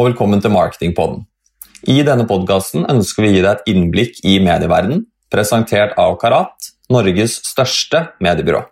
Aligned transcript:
Og 0.00 0.06
velkommen 0.06 0.40
til 0.40 0.54
Marketingpodden. 0.54 1.26
I 1.92 1.98
denne 2.06 2.24
podkasten 2.24 2.86
ønsker 2.88 3.20
vi 3.20 3.28
å 3.28 3.32
gi 3.34 3.40
deg 3.44 3.50
et 3.50 3.66
innblikk 3.68 4.20
i 4.24 4.38
medieverdenen, 4.40 5.02
presentert 5.28 5.92
av 6.00 6.14
Karat, 6.22 6.70
Norges 6.88 7.34
største 7.44 8.06
mediebyrå. 8.24 8.62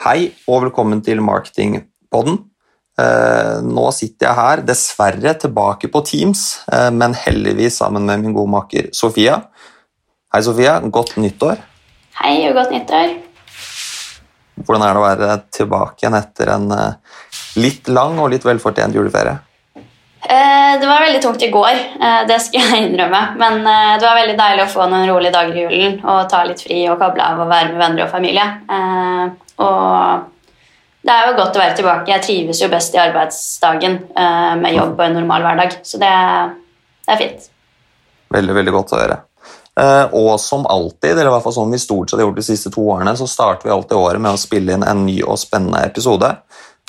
Hei, 0.00 0.30
og 0.48 0.62
velkommen 0.64 1.02
til 1.04 1.20
Marketingpodden. 1.26 2.38
Eh, 2.96 3.58
nå 3.66 3.84
sitter 3.92 4.30
jeg 4.30 4.38
her, 4.38 4.62
dessverre 4.70 5.34
tilbake 5.42 5.92
på 5.92 6.02
Teams, 6.08 6.46
eh, 6.72 6.88
men 6.88 7.18
heldigvis 7.26 7.76
sammen 7.82 8.08
med 8.08 8.24
min 8.24 8.38
gode 8.38 8.54
maker 8.56 8.88
Sofia. 8.96 9.36
Hei, 10.32 10.40
Sofia. 10.48 10.78
Godt 10.80 11.18
nyttår. 11.20 11.60
Hei 12.22 12.48
og 12.48 12.56
godt 12.62 12.72
nyttår. 12.78 13.18
Hvordan 14.64 14.88
er 14.88 14.96
det 14.96 15.04
å 15.04 15.06
være 15.10 15.38
tilbake 15.60 16.06
igjen 16.06 16.20
etter 16.22 16.56
en 16.56 16.72
eh, 16.78 17.22
litt 17.60 17.92
lang 17.92 18.16
og 18.16 18.32
litt 18.32 18.48
velfortjent 18.48 18.96
juleferie? 18.96 19.36
Eh, 20.30 20.80
det 20.80 20.86
var 20.86 21.00
veldig 21.00 21.22
tungt 21.22 21.42
i 21.42 21.50
går, 21.50 21.76
eh, 22.00 22.20
det 22.28 22.36
skal 22.40 22.62
jeg 22.62 22.82
innrømme. 22.86 23.20
Men 23.40 23.64
det 23.98 24.06
var 24.06 24.18
veldig 24.20 24.36
deilig 24.38 24.66
å 24.66 24.70
få 24.70 24.86
noen 24.86 25.08
rolige 25.10 25.34
dager 25.34 25.56
i 25.56 25.64
julen 25.64 25.96
og 26.04 26.28
ta 26.30 26.44
litt 26.46 26.62
fri 26.62 26.84
og 26.86 27.00
koble 27.00 27.24
av 27.24 27.40
og 27.42 27.50
være 27.50 27.72
med 27.72 27.82
venner 27.82 28.04
og 28.06 28.12
familie. 28.12 28.44
Og 29.60 30.28
det 31.00 31.16
er 31.16 31.26
jo 31.26 31.38
godt 31.40 31.56
å 31.56 31.62
være 31.64 31.78
tilbake. 31.80 32.12
Jeg 32.12 32.24
trives 32.26 32.60
jo 32.62 32.68
best 32.70 32.94
i 32.94 33.00
arbeidsdagen 33.02 33.96
med 34.60 34.76
jobb 34.76 34.94
og 34.94 35.02
en 35.06 35.18
normal 35.18 35.48
hverdag, 35.48 35.74
så 35.82 35.98
det, 36.00 36.12
det 37.08 37.14
er 37.16 37.20
fint. 37.24 37.50
Veldig, 38.36 38.56
veldig 38.60 38.74
godt 38.76 38.94
å 38.94 39.00
høre. 39.00 39.18
Og 40.20 40.34
som 40.42 40.66
alltid, 40.68 41.14
eller 41.14 41.30
i 41.30 41.34
hvert 41.34 41.46
fall 41.46 41.56
sånn 41.56 41.72
vi 41.72 41.80
stort 41.80 42.12
sett 42.12 42.20
har 42.20 42.28
gjort 42.28 42.38
de 42.38 42.46
siste 42.46 42.72
to 42.74 42.84
årene, 42.84 43.16
så 43.16 43.26
starter 43.28 43.66
vi 43.66 43.74
alltid 43.74 43.96
året 43.98 44.22
med 44.22 44.36
å 44.36 44.40
spille 44.40 44.76
inn 44.76 44.86
en 44.86 45.06
ny 45.08 45.18
og 45.24 45.40
spennende 45.40 45.82
episode. 45.88 46.34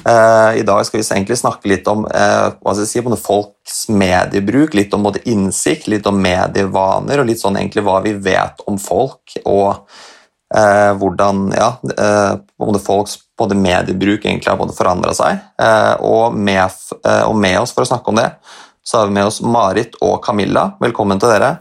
Uh, 0.02 0.57
I 0.57 0.63
dag 0.66 0.85
skal 0.85 0.97
vi 0.99 1.05
egentlig 1.05 1.38
snakke 1.38 1.69
litt 1.69 1.88
om 1.91 2.07
hva 2.07 2.73
skal 2.73 2.85
jeg 2.85 2.89
si, 2.89 3.17
folks 3.21 3.83
mediebruk, 3.89 4.73
litt 4.73 4.94
om 4.97 5.03
både 5.05 5.21
innsikt, 5.30 5.89
litt 5.91 6.07
om 6.09 6.17
medievaner 6.21 7.21
og 7.21 7.30
litt 7.30 7.41
sånn 7.41 7.59
egentlig 7.59 7.83
hva 7.85 7.99
vi 8.02 8.16
vet 8.17 8.63
om 8.66 8.79
folk 8.81 9.35
og 9.45 9.69
eh, 10.55 10.91
hvordan 10.97 11.44
ja, 11.53 11.69
både 12.57 12.81
folks 12.81 13.19
både 13.38 13.55
mediebruk 13.55 14.25
egentlig 14.25 14.49
har 14.49 14.57
både 14.59 14.75
forandra 14.77 15.13
seg. 15.17 15.39
Og 16.05 16.33
med, 16.35 16.81
og, 17.05 17.35
med, 17.38 17.59
oss 17.61 17.73
for 17.73 17.85
å 17.85 17.89
snakke 17.89 18.11
om 18.11 18.19
det, 18.19 18.27
så 18.83 19.02
har 19.02 19.09
vi 19.09 19.16
med 19.17 19.29
oss 19.29 19.41
Marit 19.41 19.95
og 20.02 20.19
Camilla. 20.25 20.72
Velkommen 20.81 21.22
til 21.22 21.33
dere. 21.33 21.53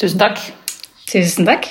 Tusen 0.00 0.20
takk. 0.20 0.40
Tusen 1.08 1.46
takk. 1.48 1.68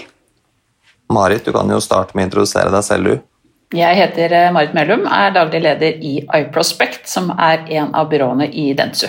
Marit, 1.12 1.46
du 1.46 1.52
kan 1.52 1.70
jo 1.70 1.82
starte 1.84 2.16
med 2.16 2.26
å 2.26 2.30
introdusere 2.30 2.72
deg 2.74 2.86
selv, 2.86 3.10
du. 3.10 3.31
Jeg 3.72 3.96
heter 3.96 4.34
eh, 4.36 4.50
Marit 4.52 4.74
Mellum, 4.76 5.06
er 5.08 5.32
daglig 5.32 5.62
leder 5.64 6.02
i 6.04 6.18
iProspect, 6.26 7.06
som 7.08 7.30
er 7.40 7.64
en 7.72 7.94
av 7.96 8.10
byråene 8.12 8.50
i 8.52 8.74
Dentsu. 8.76 9.06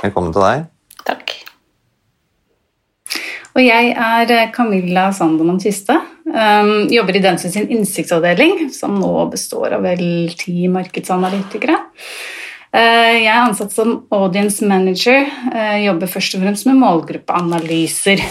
Velkommen 0.00 0.32
til 0.32 0.40
deg. 0.40 0.62
Takk. 1.04 1.34
Og 3.52 3.60
jeg 3.60 3.92
er 3.92 4.32
eh, 4.32 4.48
Camilla 4.54 5.10
Sandemann 5.12 5.60
Kiste. 5.60 5.98
Um, 6.24 6.88
jobber 6.88 7.20
i 7.20 7.22
Dentsu 7.24 7.50
sin 7.52 7.68
innsiktsavdeling, 7.76 8.70
som 8.72 8.96
nå 8.96 9.12
består 9.32 9.76
av 9.76 9.84
vel 9.84 10.32
ti 10.40 10.64
markedsanalytikere. 10.72 11.76
Uh, 12.72 13.12
jeg 13.12 13.28
er 13.28 13.44
ansatt 13.44 13.76
som 13.76 14.06
audience 14.08 14.64
manager, 14.64 15.28
uh, 15.52 15.76
jobber 15.84 16.08
først 16.16 16.40
og 16.40 16.48
fremst 16.48 16.68
med 16.68 16.80
målgruppeanalyser. 16.80 18.24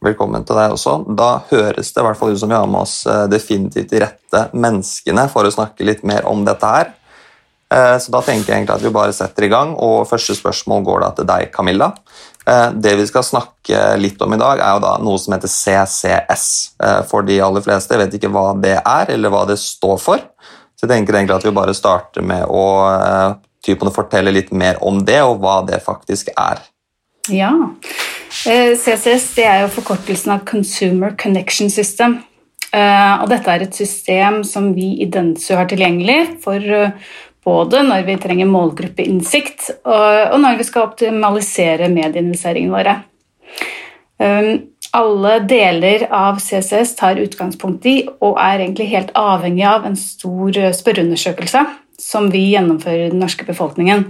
Velkommen 0.00 0.46
til 0.48 0.56
deg 0.56 0.72
også. 0.72 0.94
Da 1.12 1.42
høres 1.50 1.90
det 1.92 2.00
i 2.00 2.04
hvert 2.06 2.16
fall 2.16 2.30
ut 2.32 2.40
som 2.40 2.48
vi 2.48 2.56
har 2.56 2.68
med 2.72 2.86
oss 2.86 3.02
eh, 3.04 3.26
definitivt 3.28 3.90
de 3.90 3.98
rette 4.00 4.40
menneskene 4.56 5.26
for 5.28 5.44
å 5.44 5.52
snakke 5.52 5.84
litt 5.84 6.06
mer 6.08 6.24
om 6.30 6.40
dette 6.46 6.70
her. 6.70 6.94
Eh, 7.68 7.96
så 8.00 8.14
da 8.14 8.22
tenker 8.24 8.48
jeg 8.48 8.62
egentlig 8.62 8.78
at 8.78 8.86
vi 8.86 8.92
bare 8.94 9.12
setter 9.12 9.44
i 9.44 9.50
gang, 9.52 9.74
og 9.76 10.08
første 10.08 10.38
spørsmål 10.38 10.86
går 10.86 11.04
da 11.04 11.10
til 11.18 11.28
deg, 11.28 11.50
Camilla. 11.52 11.90
Eh, 12.48 12.70
det 12.80 12.94
vi 12.96 13.04
skal 13.10 13.26
snakke 13.28 13.82
litt 14.00 14.24
om 14.24 14.32
i 14.32 14.40
dag, 14.40 14.62
er 14.64 14.78
jo 14.78 14.82
da 14.86 14.94
noe 15.04 15.20
som 15.20 15.36
heter 15.36 15.52
CCS. 15.52 16.46
For 17.12 17.28
de 17.28 17.36
aller 17.44 17.66
fleste 17.68 18.00
vet 18.00 18.16
ikke 18.16 18.32
hva 18.32 18.46
det 18.56 18.78
er, 18.80 19.12
eller 19.12 19.36
hva 19.36 19.44
det 19.52 19.58
står 19.60 20.00
for. 20.00 20.24
Så 20.80 20.86
jeg 20.86 20.94
tenker 20.94 21.20
egentlig 21.20 21.36
at 21.36 21.44
vi 21.44 21.52
bare 21.60 21.76
starter 21.76 22.24
med 22.24 22.48
å 22.48 22.64
typen, 23.60 23.92
fortelle 23.92 24.32
litt 24.32 24.48
mer 24.56 24.80
om 24.80 25.04
det, 25.04 25.20
og 25.28 25.44
hva 25.44 25.60
det 25.68 25.84
faktisk 25.84 26.32
er. 26.40 26.64
Ja. 27.28 27.52
CCS 28.30 29.38
eh, 29.38 29.46
er 29.46 29.64
jo 29.64 29.72
forkortelsen 29.74 30.34
av 30.36 30.44
Consumer 30.48 31.16
Connection 31.18 31.70
System. 31.72 32.20
Eh, 32.70 33.14
og 33.18 33.26
dette 33.32 33.50
er 33.50 33.64
et 33.64 33.74
system 33.74 34.40
som 34.46 34.70
vi 34.76 34.92
i 35.02 35.08
Dentsu 35.10 35.56
har 35.58 35.66
tilgjengelig 35.70 36.38
for 36.44 36.62
eh, 36.62 36.94
både 37.44 37.82
når 37.88 38.06
vi 38.06 38.18
trenger 38.20 38.50
målgruppeinnsikt, 38.50 39.70
og 39.88 40.34
når 40.42 40.58
vi 40.58 40.64
skal 40.68 40.90
optimalisere 40.90 41.86
medieinvesteringene 41.88 42.74
våre. 42.74 42.92
Alle 44.92 45.32
deler 45.48 46.04
av 46.12 46.36
CCS 46.44 46.92
tar 46.98 47.22
utgangspunkt 47.22 47.88
i 47.88 47.94
og 48.20 48.36
er 48.36 48.60
egentlig 48.60 48.90
helt 48.92 49.14
avhengig 49.16 49.64
av 49.72 49.88
en 49.88 49.96
stor 49.96 50.60
spørreundersøkelse 50.76 51.64
som 51.96 52.28
vi 52.28 52.50
gjennomfører 52.52 53.06
i 53.06 53.12
den 53.14 53.24
norske 53.24 53.48
befolkningen. 53.48 54.04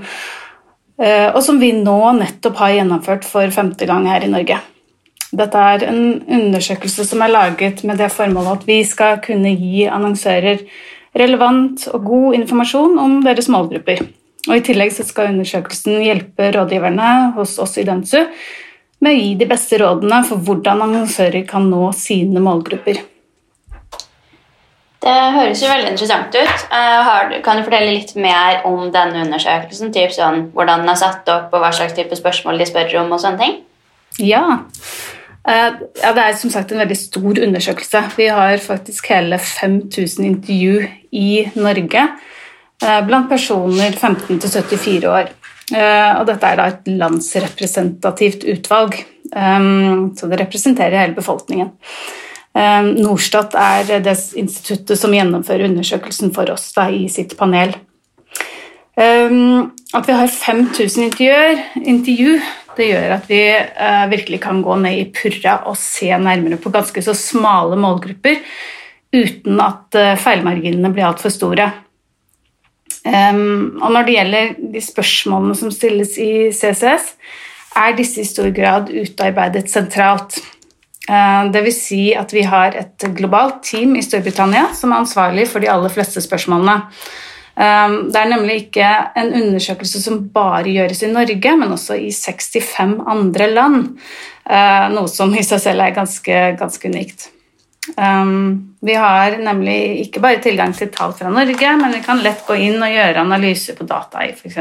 Eh, 1.00 1.28
og 1.33 1.41
som 1.44 1.61
vi 1.61 1.72
nå 1.72 1.99
nettopp 2.19 2.61
har 2.61 2.77
gjennomført 2.77 3.25
for 3.25 3.49
femte 3.55 3.88
gang 3.88 4.06
her 4.11 4.25
i 4.27 4.31
Norge. 4.31 4.61
Dette 5.31 5.66
er 5.72 5.84
en 5.87 6.00
undersøkelse 6.27 7.06
som 7.06 7.22
er 7.22 7.33
laget 7.33 7.84
med 7.87 8.00
det 8.03 8.11
formålet 8.12 8.61
at 8.61 8.65
vi 8.69 8.81
skal 8.84 9.21
kunne 9.25 9.53
gi 9.55 9.87
annonsører 9.89 10.65
relevant 11.16 11.87
og 11.94 12.06
god 12.06 12.41
informasjon 12.41 12.99
om 12.99 13.21
deres 13.25 13.49
målgrupper. 13.50 14.03
Og 14.49 14.56
I 14.56 14.65
tillegg 14.66 14.93
skal 14.97 15.31
undersøkelsen 15.33 16.03
hjelpe 16.05 16.50
rådgiverne 16.55 17.10
hos 17.37 17.59
oss 17.62 17.78
i 17.78 17.87
Dentsu 17.87 18.19
med 19.00 19.15
å 19.15 19.16
gi 19.16 19.33
de 19.41 19.49
beste 19.49 19.78
rådene 19.81 20.21
for 20.28 20.43
hvordan 20.44 20.84
annonsører 20.84 21.47
kan 21.49 21.69
nå 21.71 21.89
sine 21.97 22.43
målgrupper. 22.44 23.00
Det 25.00 25.12
høres 25.33 25.62
jo 25.62 25.69
veldig 25.71 25.94
interessant 25.94 26.34
ut. 26.37 26.65
Uh, 26.69 27.38
kan 27.44 27.56
du 27.56 27.65
fortelle 27.65 27.94
litt 27.94 28.12
mer 28.21 28.61
om 28.69 28.91
denne 28.93 29.22
undersøkelsen? 29.25 29.94
Typ 29.97 30.12
sånn, 30.12 30.50
hvordan 30.53 30.84
den 30.84 30.93
er 30.93 31.00
satt 31.00 31.31
opp, 31.33 31.55
og 31.55 31.62
hva 31.62 31.71
slags 31.72 31.97
type 31.97 32.19
spørsmål 32.19 32.61
de 32.61 32.66
spør 32.69 32.99
om? 33.00 33.15
og 33.16 33.22
sånne 33.22 33.41
ting? 33.41 33.56
Ja. 34.21 34.43
Uh, 35.49 35.81
ja. 36.03 36.12
Det 36.12 36.27
er 36.27 36.37
som 36.37 36.53
sagt 36.53 36.75
en 36.75 36.83
veldig 36.83 37.00
stor 37.00 37.41
undersøkelse. 37.47 38.05
Vi 38.21 38.28
har 38.28 38.60
faktisk 38.60 39.09
hele 39.15 39.41
5000 39.41 40.28
intervju 40.34 40.84
i 41.16 41.31
Norge 41.56 42.06
uh, 42.84 43.00
blant 43.09 43.33
personer 43.33 43.97
15 43.97 44.37
til 44.37 44.56
74 44.60 45.12
år. 45.16 45.37
Og 45.71 46.25
dette 46.27 46.49
er 46.49 46.56
da 46.59 46.65
et 46.66 46.89
landsrepresentativt 46.99 48.43
utvalg, 48.50 48.97
um, 49.31 50.09
så 50.19 50.27
det 50.27 50.41
representerer 50.41 50.99
hele 50.99 51.15
befolkningen. 51.15 51.69
Ehm, 52.59 52.94
Norstat 52.99 53.55
er 53.55 54.03
det 54.03 54.16
instituttet 54.38 54.99
som 54.99 55.15
gjennomfører 55.15 55.69
undersøkelsen 55.69 56.33
for 56.34 56.50
oss 56.50 56.71
da, 56.75 56.88
i 56.91 57.06
sitt 57.12 57.37
panel. 57.38 57.77
Ehm, 58.99 59.71
at 59.94 60.09
vi 60.09 60.16
har 60.16 60.33
5000 60.33 61.06
intervjuer, 61.06 61.62
intervju, 61.78 62.41
det 62.77 62.89
gjør 62.91 63.15
at 63.16 63.31
vi 63.31 63.43
eh, 63.50 64.06
virkelig 64.10 64.41
kan 64.43 64.62
gå 64.62 64.77
ned 64.83 64.99
i 64.99 65.06
purra 65.15 65.60
og 65.69 65.78
se 65.78 66.10
nærmere 66.10 66.59
på 66.60 66.72
ganske 66.75 67.03
så 67.03 67.15
smale 67.19 67.78
målgrupper 67.81 68.41
uten 69.15 69.62
at 69.62 69.99
eh, 69.99 70.19
feilmarginene 70.19 70.93
blir 70.94 71.09
altfor 71.09 71.34
store. 71.34 71.71
Ehm, 73.06 73.78
og 73.80 73.95
når 73.95 74.07
det 74.07 74.16
gjelder 74.16 74.54
de 74.75 74.83
spørsmålene 74.84 75.57
som 75.59 75.72
stilles 75.75 76.16
i 76.21 76.51
CCS, 76.54 77.15
er 77.80 77.95
disse 77.98 78.22
i 78.22 78.27
stor 78.27 78.51
grad 78.54 78.91
utarbeidet 78.91 79.71
sentralt. 79.71 80.41
Eh, 81.09 81.51
Dvs. 81.53 81.81
Si 81.87 82.03
at 82.17 82.33
vi 82.35 82.45
har 82.47 82.77
et 82.77 83.09
globalt 83.17 83.63
team 83.67 83.97
i 83.97 84.05
Storbritannia 84.05 84.69
som 84.77 84.93
er 84.93 85.03
ansvarlig 85.03 85.49
for 85.51 85.63
de 85.63 85.71
aller 85.73 85.93
fleste 85.93 86.23
spørsmålene. 86.23 86.77
Eh, 87.57 87.97
det 88.13 88.21
er 88.21 88.31
nemlig 88.35 88.59
ikke 88.67 88.93
en 89.21 89.33
undersøkelse 89.43 90.03
som 90.05 90.23
bare 90.35 90.69
gjøres 90.69 91.03
i 91.07 91.13
Norge, 91.13 91.57
men 91.57 91.75
også 91.77 91.99
i 91.99 92.13
65 92.15 93.01
andre 93.09 93.51
land. 93.51 93.83
Eh, 94.45 94.87
noe 94.95 95.09
som 95.11 95.35
i 95.35 95.45
seg 95.47 95.63
selv 95.65 95.87
er 95.87 95.97
ganske, 95.97 96.41
ganske 96.61 96.91
unikt. 96.93 97.31
Vi 97.91 98.95
har 98.95 99.35
nemlig 99.41 100.05
ikke 100.05 100.21
bare 100.23 100.39
tilgang 100.45 100.73
til 100.77 100.91
tall 100.93 101.15
fra 101.17 101.31
Norge, 101.33 101.71
men 101.81 101.95
vi 101.97 102.03
kan 102.05 102.21
lett 102.23 102.45
gå 102.47 102.55
inn 102.61 102.77
og 102.79 102.93
gjøre 102.93 103.25
analyser 103.25 103.77
på 103.77 103.87
data 103.89 104.23
i 104.25 104.31
f.eks. 104.35 104.59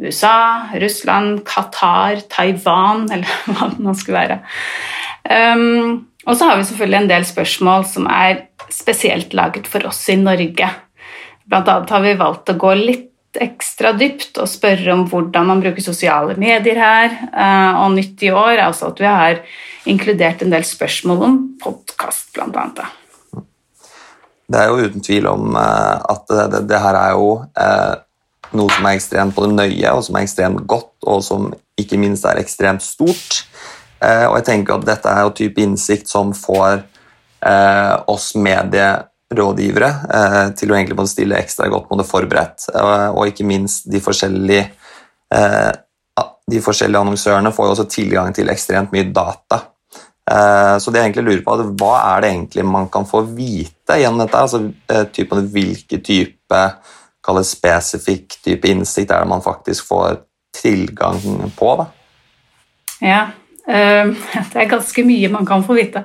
USA, 0.00 0.66
Russland, 0.82 1.44
Qatar, 1.46 2.24
Taiwan, 2.32 3.06
eller 3.12 3.28
hva 3.46 3.70
det 3.70 3.84
nå 3.84 3.94
skulle 3.94 4.24
være. 4.24 4.40
Um, 5.30 6.06
og 6.26 6.36
så 6.36 6.48
har 6.48 6.58
vi 6.58 6.66
selvfølgelig 6.68 6.98
en 7.00 7.10
del 7.10 7.26
spørsmål 7.28 7.84
som 7.88 8.08
er 8.10 8.46
spesielt 8.70 9.34
laget 9.36 9.68
for 9.70 9.86
oss 9.88 10.02
i 10.10 10.18
Norge. 10.18 10.68
Blant 11.46 11.70
annet 11.70 11.94
har 11.94 12.02
vi 12.04 12.18
valgt 12.18 12.50
å 12.50 12.58
gå 12.58 12.74
litt 12.78 13.06
ekstra 13.38 13.92
dypt 13.94 14.40
og 14.42 14.50
spørre 14.50 14.90
om 14.90 15.04
hvordan 15.06 15.46
man 15.46 15.60
bruker 15.62 15.84
sosiale 15.84 16.34
medier 16.40 16.78
her. 16.82 17.14
Uh, 17.30 17.84
og 17.84 17.94
nytt 17.94 18.26
i 18.26 18.32
år 18.34 18.62
altså 18.66 18.90
at 18.90 19.02
vi 19.02 19.06
har 19.08 19.42
inkludert 19.90 20.42
en 20.42 20.52
del 20.52 20.66
spørsmål 20.66 21.24
om 21.28 21.38
podkast, 21.62 22.32
blant 22.34 22.58
annet. 22.58 22.82
det 24.50 24.58
er 24.58 24.68
jo 24.68 24.86
uten 24.90 25.02
tvil 25.06 25.30
om 25.30 25.54
uh, 25.54 26.02
at 26.10 26.26
det, 26.28 26.46
det, 26.56 26.64
det 26.72 26.82
her 26.82 26.98
er 26.98 27.14
jo 27.14 27.32
uh, 27.38 27.94
noe 28.58 28.74
som 28.74 28.86
er 28.88 28.98
ekstremt 28.98 29.36
både 29.36 29.54
nøye, 29.54 29.92
og 29.94 30.02
som 30.04 30.18
er 30.18 30.26
ekstremt 30.26 30.66
godt, 30.66 30.92
og 31.06 31.22
som 31.24 31.52
ikke 31.78 31.98
minst 32.02 32.26
er 32.26 32.40
ekstremt 32.42 32.82
stort. 32.82 33.44
Eh, 34.00 34.26
og 34.26 34.38
jeg 34.38 34.46
tenker 34.48 34.78
at 34.78 34.86
dette 34.88 35.12
er 35.12 35.26
jo 35.26 35.36
type 35.36 35.60
innsikt 35.60 36.08
som 36.08 36.32
får 36.36 36.80
eh, 37.44 37.94
oss 38.08 38.32
medierådgivere 38.40 39.90
eh, 40.18 40.44
til 40.56 40.72
å 40.72 40.78
egentlig 40.78 40.96
måtte 40.98 41.12
stille 41.12 41.40
ekstra 41.40 41.68
godt 41.72 41.90
måtte 41.92 42.08
forberedt, 42.08 42.70
eh, 42.74 43.08
og 43.10 43.30
ikke 43.30 43.48
minst 43.48 43.90
de 43.90 44.02
forskjellige 44.04 44.68
de 46.50 46.58
forskjellige 46.58 46.98
annonsørene 47.04 47.52
får 47.54 47.68
jo 47.68 47.72
også 47.76 47.84
tilgang 47.86 48.32
til 48.34 48.48
ekstremt 48.50 48.90
mye 48.90 49.06
data. 49.14 49.60
Så 50.82 50.90
det 50.90 50.98
jeg 50.98 51.06
egentlig 51.06 51.22
lurer 51.28 51.44
på, 51.46 51.54
er 51.54 51.68
hva 51.78 51.92
er 52.16 52.24
det 52.24 52.30
egentlig 52.32 52.64
man 52.66 52.88
kan 52.90 53.06
få 53.06 53.20
vite 53.36 54.00
gjennom 54.00 54.24
dette? 54.24 54.40
Altså, 54.42 54.58
typen, 55.14 55.46
hvilke 55.54 56.00
type 56.02 56.64
kall 57.22 57.38
spesifikk 57.46 58.40
type 58.42 58.74
innsikt 58.74 59.14
er 59.14 59.22
det 59.22 59.30
man 59.30 59.46
faktisk 59.46 59.86
får 59.86 60.18
tilgang 60.58 61.22
på? 61.54 61.70
Da? 61.78 61.86
Ja, 63.06 63.22
det 64.52 64.56
er 64.56 64.70
ganske 64.70 65.04
mye 65.06 65.30
man 65.32 65.46
kan 65.46 65.64
få 65.66 65.74
vite. 65.78 66.04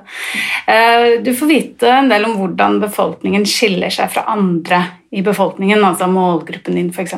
Eh, 0.66 1.22
Du 1.24 1.32
får 1.34 1.46
vite 1.50 1.90
en 1.90 2.10
del 2.12 2.24
om 2.28 2.36
hvordan 2.40 2.80
befolkningen 2.82 3.46
skiller 3.48 3.90
seg 3.90 4.10
fra 4.12 4.26
andre 4.32 4.82
i 5.16 5.22
befolkningen, 5.24 5.84
altså 5.84 6.06
målgruppen 6.10 6.74
din, 6.76 6.92
f.eks. 6.92 7.14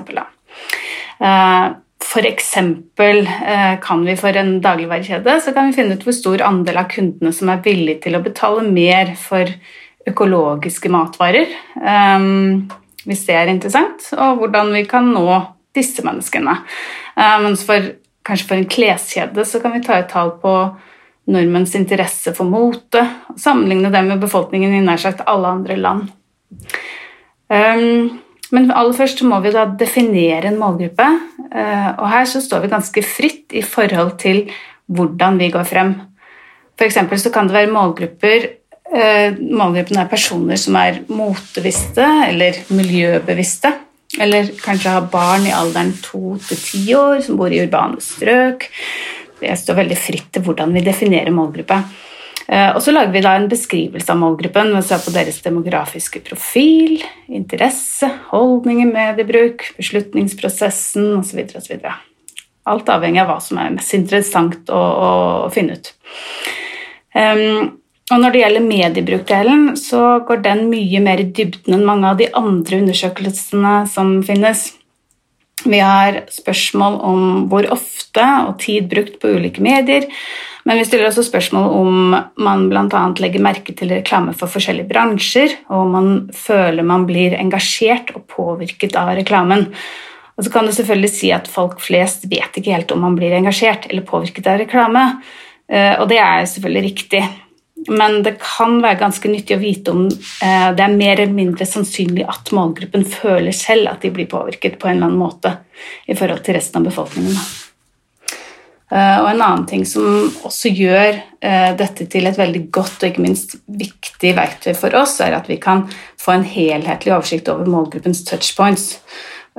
Eh, 1.19 1.67
kan 3.82 4.05
vi 4.06 4.14
for 4.17 4.37
en 4.38 4.52
dagligvarekjede 4.64 5.35
så 5.43 5.52
kan 5.52 5.69
vi 5.69 5.76
finne 5.76 5.94
ut 5.99 6.05
hvor 6.06 6.14
stor 6.17 6.38
andel 6.46 6.79
av 6.81 6.88
kundene 6.93 7.32
som 7.35 7.50
er 7.52 7.61
villig 7.64 7.99
til 8.05 8.17
å 8.17 8.23
betale 8.25 8.62
mer 8.64 9.12
for 9.19 9.44
økologiske 10.08 10.88
matvarer, 10.88 11.50
eh, 11.82 12.19
hvis 13.05 13.26
det 13.26 13.37
er 13.37 13.50
interessant, 13.52 14.08
og 14.17 14.38
hvordan 14.43 14.73
vi 14.76 14.85
kan 14.88 15.11
nå 15.12 15.26
disse 15.76 16.05
menneskene. 16.06 16.55
Eh, 17.17 17.38
Mens 17.44 17.64
for, 17.67 17.93
kanskje 18.28 18.50
for 18.50 18.60
en 18.60 18.69
kleskjede 18.69 19.44
så 19.48 19.62
kan 19.62 19.75
vi 19.75 19.82
ta 19.84 19.98
et 19.98 20.12
tall 20.12 20.34
på 20.42 20.54
nordmenns 21.28 21.75
interesse 21.76 22.32
for 22.36 22.48
mote, 22.48 23.02
og 23.28 23.40
sammenligne 23.40 23.90
det 23.92 24.04
med 24.06 24.22
befolkningen 24.22 24.78
i 24.78 24.84
nær 24.84 25.00
sagt 25.00 25.25
alle 25.28 25.50
andre 25.58 25.76
land. 25.76 26.08
Um, 27.48 28.20
men 28.54 28.70
aller 28.72 28.96
først 28.96 29.20
må 29.28 29.40
vi 29.44 29.52
da 29.52 29.66
definere 29.80 30.48
en 30.48 30.60
målgruppe, 30.60 31.08
eh, 31.52 31.88
og 31.98 32.06
her 32.08 32.28
så 32.28 32.40
står 32.40 32.64
vi 32.64 32.70
ganske 32.72 33.02
fritt 33.04 33.52
i 33.56 33.60
forhold 33.64 34.14
til 34.22 34.46
hvordan 34.88 35.36
vi 35.40 35.50
går 35.52 35.66
frem. 35.69 35.92
For 36.78 37.20
så 37.20 37.32
kan 37.34 37.48
det 37.48 37.56
være 37.56 37.72
målgrupper 37.75 38.46
eh, 38.94 39.34
Målgruppen 39.36 39.98
er 39.98 40.08
personer 40.08 40.56
som 40.60 40.78
er 40.80 41.02
motebevisste 41.10 42.06
eller 42.28 42.62
miljøbevisste, 42.72 43.75
eller 44.16 44.49
kanskje 44.62 44.94
ha 44.94 45.05
barn 45.12 45.46
i 45.46 45.52
alderen 45.52 45.93
to 46.02 46.38
til 46.49 46.60
ti 46.62 46.82
år 46.96 47.20
som 47.25 47.37
bor 47.37 47.52
i 47.52 47.60
urbane 47.60 48.00
strøk. 48.02 48.69
Det 49.38 49.55
står 49.60 49.82
veldig 49.82 49.99
fritt 50.00 50.31
til 50.34 50.46
hvordan 50.46 50.72
vi 50.75 50.82
definerer 50.87 51.34
målgruppe. 51.34 51.82
Eh, 52.49 52.70
Og 52.75 52.81
så 52.82 52.94
lager 52.94 53.12
vi 53.12 53.20
da 53.20 53.34
en 53.37 53.49
beskrivelse 53.50 54.10
av 54.10 54.20
målgruppen 54.22 54.72
ved 54.72 54.81
å 54.81 54.87
se 54.88 54.99
på 55.05 55.12
deres 55.14 55.43
demografiske 55.44 56.22
profil, 56.25 57.02
interesse, 57.28 58.08
holdninger, 58.32 58.88
mediebruk, 58.88 59.66
beslutningsprosessen 59.76 61.19
osv. 61.20 61.44
osv. 61.61 61.84
Alt 62.69 62.88
avhengig 62.88 63.20
av 63.22 63.28
hva 63.28 63.38
som 63.44 63.61
er 63.61 63.76
mest 63.76 63.94
interessant 63.96 64.72
å, 64.72 64.81
å 64.81 65.12
finne 65.52 65.76
ut. 65.76 65.93
Um, 67.12 67.78
og 68.08 68.22
når 68.22 68.32
det 68.32 68.40
gjelder 68.43 68.64
mediebrukdelen, 68.64 69.64
så 69.76 70.19
går 70.25 70.43
den 70.44 70.66
mye 70.70 71.00
mer 71.05 71.20
i 71.20 71.28
dybden 71.28 71.76
enn 71.76 71.87
mange 71.87 72.08
av 72.08 72.20
de 72.20 72.31
andre 72.37 72.81
undersøkelsene 72.81 73.72
som 73.93 74.19
finnes. 74.25 74.70
Vi 75.66 75.81
har 75.82 76.22
spørsmål 76.31 77.00
om 77.05 77.25
hvor 77.50 77.66
ofte 77.75 78.25
og 78.46 78.60
tid 78.62 78.87
brukt 78.88 79.19
på 79.20 79.32
ulike 79.37 79.62
medier, 79.64 80.06
men 80.69 80.78
vi 80.78 80.84
stiller 80.87 81.08
også 81.08 81.25
spørsmål 81.26 81.66
om 81.75 82.14
man 82.44 82.66
bl.a. 82.70 83.02
legger 83.20 83.43
merke 83.44 83.75
til 83.76 83.93
reklame 83.93 84.34
for 84.37 84.52
forskjellige 84.52 84.88
bransjer, 84.90 85.56
og 85.69 85.84
om 85.87 85.96
man 85.96 86.11
føler 86.37 86.87
man 86.87 87.06
blir 87.08 87.37
engasjert 87.38 88.12
og 88.16 88.26
påvirket 88.31 88.96
av 89.00 89.14
reklamen. 89.19 89.66
Og 90.38 90.46
så 90.46 90.52
kan 90.54 90.69
du 90.69 90.72
selvfølgelig 90.76 91.11
si 91.11 91.32
at 91.34 91.50
folk 91.50 91.81
flest 91.82 92.28
vet 92.31 92.61
ikke 92.61 92.76
helt 92.76 92.93
om 92.94 93.02
man 93.02 93.16
blir 93.19 93.34
engasjert 93.34 93.88
eller 93.90 94.06
påvirket 94.06 94.46
av 94.46 94.61
reklame, 94.62 95.04
eh, 95.66 95.94
og 95.99 96.06
det 96.12 96.20
er 96.22 96.49
selvfølgelig 96.52 96.84
riktig. 96.90 97.25
Men 97.86 98.22
det 98.26 98.34
kan 98.42 98.80
være 98.82 98.98
ganske 99.04 99.30
nyttig 99.30 99.56
å 99.56 99.62
vite 99.62 99.94
om 99.94 100.02
eh, 100.08 100.69
det 100.75 100.84
er 100.84 100.98
mer 100.98 101.14
eller 101.20 101.36
mindre 101.36 101.69
sannsynlig 101.69 102.26
at 102.28 102.50
målgruppen 102.56 103.06
føler 103.08 103.54
selv 103.56 103.92
at 103.92 104.02
de 104.04 104.10
blir 104.14 104.28
påvirket 104.30 104.80
på 104.80 104.90
en 104.90 104.98
eller 104.98 105.12
annen 105.12 105.22
måte 105.22 105.54
i 106.10 106.16
forhold 106.19 106.42
til 106.44 106.58
resten 106.58 106.82
av 106.82 106.90
befolkningen. 106.90 107.38
Eh, 108.88 109.16
og 109.20 109.30
En 109.30 109.42
annen 109.42 109.64
ting 109.69 109.86
som 109.88 110.30
også 110.48 110.72
gjør 110.72 111.10
eh, 111.14 111.72
dette 111.76 112.08
til 112.10 112.28
et 112.28 112.38
veldig 112.40 112.66
godt 112.72 113.02
og 113.02 113.10
ikke 113.10 113.25
minst 113.25 113.58
viktig 113.69 114.34
verktøy 114.36 114.72
for 114.78 114.96
oss, 114.98 115.19
er 115.25 115.36
at 115.36 115.48
vi 115.50 115.58
kan 115.60 115.86
få 116.20 116.38
en 116.38 116.46
helhetlig 116.48 117.12
oversikt 117.14 117.50
over 117.52 117.69
målgruppens 117.69 118.25
touchpoints. 118.28 118.94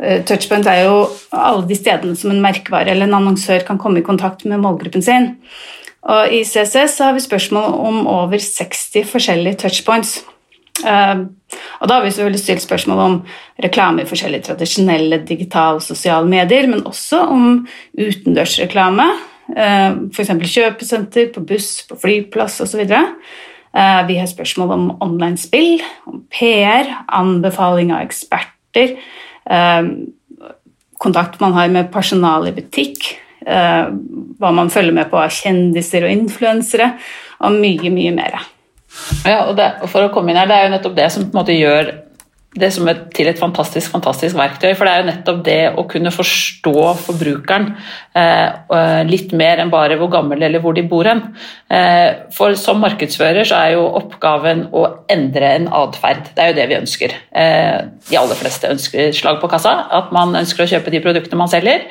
Eh, 0.01 0.24
Touchpoint 0.25 0.68
er 0.69 0.86
jo 0.88 1.04
alle 1.36 1.68
de 1.69 1.77
stedene 1.77 2.18
som 2.18 2.33
en 2.33 2.42
merkevare 2.44 2.94
eller 2.94 3.10
en 3.10 3.19
annonsør 3.19 3.66
kan 3.68 3.80
komme 3.81 4.01
i 4.01 4.06
kontakt 4.06 4.45
med 4.50 4.63
målgruppen 4.63 5.06
sin. 5.06 5.36
Og 6.09 6.33
I 6.33 6.41
CCS 6.47 6.97
har 7.03 7.13
vi 7.13 7.21
spørsmål 7.23 7.75
om 7.85 8.07
over 8.09 8.41
60 8.41 9.06
forskjellige 9.11 9.61
touchpoints. 9.63 10.19
Eh, 10.81 11.21
og 11.79 11.89
da 11.89 11.97
har 11.97 12.06
vi 12.06 12.11
selvfølgelig 12.11 12.41
stilt 12.41 12.63
spørsmål 12.63 13.01
om 13.03 13.17
reklame 13.63 14.03
i 14.03 14.09
forskjellige 14.09 14.47
tradisjonelle 14.50 15.21
digitale 15.27 15.81
og 15.81 15.85
sosiale 15.85 16.27
medier, 16.29 16.67
men 16.71 16.85
også 16.88 17.21
om 17.33 17.67
utendørsreklame, 18.00 19.06
uh, 19.50 19.91
f.eks. 20.13 20.31
kjøpesenter, 20.53 21.31
på 21.33 21.44
buss, 21.44 21.83
på 21.89 21.97
flyplass 22.00 22.59
osv. 22.63 22.83
Uh, 22.89 24.01
vi 24.07 24.19
har 24.19 24.29
spørsmål 24.29 24.75
om 24.75 24.91
online 25.03 25.39
spill, 25.41 25.81
om 26.07 26.23
PR, 26.33 26.94
anbefaling 27.07 27.94
av 27.95 28.06
eksperter, 28.07 28.95
eh, 29.50 29.89
kontakt 31.00 31.39
man 31.42 31.56
har 31.56 31.69
med 31.71 31.92
personal 31.92 32.47
i 32.47 32.54
butikk, 32.56 33.11
eh, 33.13 33.29
hva 33.46 34.52
man 34.56 34.72
følger 34.74 34.96
med 34.96 35.10
på 35.12 35.19
av 35.22 35.31
kjendiser 35.34 36.06
og 36.06 36.12
influensere, 36.12 36.92
og 37.40 37.56
mye, 37.56 37.92
mye 37.94 38.12
mer. 38.16 38.40
Ja, 39.24 39.46
og, 39.46 39.56
det, 39.60 39.69
for 39.92 40.08
å 40.08 40.12
komme 40.14 40.34
inn 40.34 40.40
her, 40.40 40.50
Det 40.50 40.58
er 40.58 40.68
jo 40.68 40.76
nettopp 40.76 40.96
det 40.98 41.10
som 41.14 41.26
på 41.28 41.31
en 41.31 41.42
måte 41.42 41.56
gjør 41.56 41.92
det 42.57 42.71
som 42.73 42.87
et, 42.89 43.01
til 43.13 43.27
et 43.29 43.37
fantastisk 43.37 43.91
fantastisk 43.94 44.37
verktøy. 44.37 44.71
For 44.73 44.87
det 44.87 44.94
er 44.94 45.03
jo 45.03 45.09
nettopp 45.09 45.41
det 45.45 45.59
å 45.77 45.85
kunne 45.89 46.13
forstå 46.13 46.73
forbrukeren 47.03 47.68
eh, 48.18 49.03
litt 49.06 49.35
mer 49.37 49.61
enn 49.61 49.69
bare 49.69 49.99
hvor 49.99 50.09
gammel 50.13 50.41
eller 50.47 50.63
hvor 50.63 50.73
de 50.77 50.83
bor 50.89 51.06
hen. 51.06 51.21
Eh, 51.69 52.25
for 52.33 52.57
som 52.57 52.81
markedsfører 52.81 53.45
så 53.45 53.61
er 53.61 53.75
jo 53.75 53.85
oppgaven 54.01 54.65
å 54.73 54.85
endre 55.13 55.53
en 55.59 55.69
atferd. 55.81 56.31
Det 56.33 56.45
er 56.45 56.51
jo 56.51 56.57
det 56.57 56.68
vi 56.71 56.79
ønsker. 56.79 57.18
Eh, 57.29 57.77
de 58.09 58.19
aller 58.19 58.41
fleste 58.41 58.73
ønsker 58.73 59.13
slag 59.13 59.41
på 59.44 59.51
kassa. 59.51 59.75
At 59.99 60.09
man 60.15 60.33
ønsker 60.39 60.65
å 60.65 60.71
kjøpe 60.73 60.94
de 60.94 61.03
produktene 61.06 61.44
man 61.44 61.53
selger, 61.53 61.85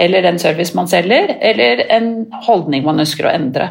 eller 0.00 0.26
den 0.26 0.42
service 0.42 0.74
man 0.74 0.90
selger, 0.90 1.36
eller 1.38 1.86
en 1.86 2.16
holdning 2.48 2.82
man 2.86 3.06
ønsker 3.06 3.30
å 3.30 3.36
endre. 3.36 3.70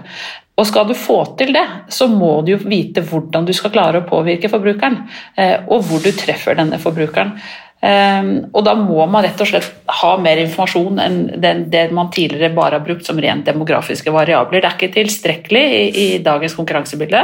Og 0.59 0.67
Skal 0.67 0.89
du 0.89 0.93
få 0.97 1.21
til 1.39 1.53
det, 1.55 1.63
så 1.87 2.09
må 2.11 2.41
du 2.43 2.53
jo 2.53 2.59
vite 2.65 3.03
hvordan 3.05 3.47
du 3.47 3.53
skal 3.55 3.71
klare 3.71 4.01
å 4.01 4.07
påvirke 4.09 4.51
forbrukeren, 4.51 5.01
eh, 5.39 5.57
og 5.71 5.87
hvor 5.87 6.03
du 6.03 6.11
treffer 6.11 6.59
denne 6.59 6.81
forbrukeren. 6.81 7.37
Um, 7.79 8.49
og 8.51 8.65
Da 8.67 8.73
må 8.75 9.05
man 9.07 9.23
rett 9.23 9.39
og 9.39 9.47
slett 9.47 9.69
ha 10.01 10.09
mer 10.19 10.41
informasjon 10.41 10.97
enn 10.99 11.19
det 11.39 11.85
man 11.95 12.09
tidligere 12.11 12.51
bare 12.51 12.75
har 12.75 12.83
brukt 12.83 13.07
som 13.07 13.21
rent 13.23 13.47
demografiske 13.47 14.11
variabler. 14.11 14.59
Det 14.59 14.67
er 14.67 14.75
ikke 14.75 14.97
tilstrekkelig 14.97 15.63
i, 15.77 15.85
i 16.03 16.07
dagens 16.23 16.57
konkurransebilde. 16.59 17.23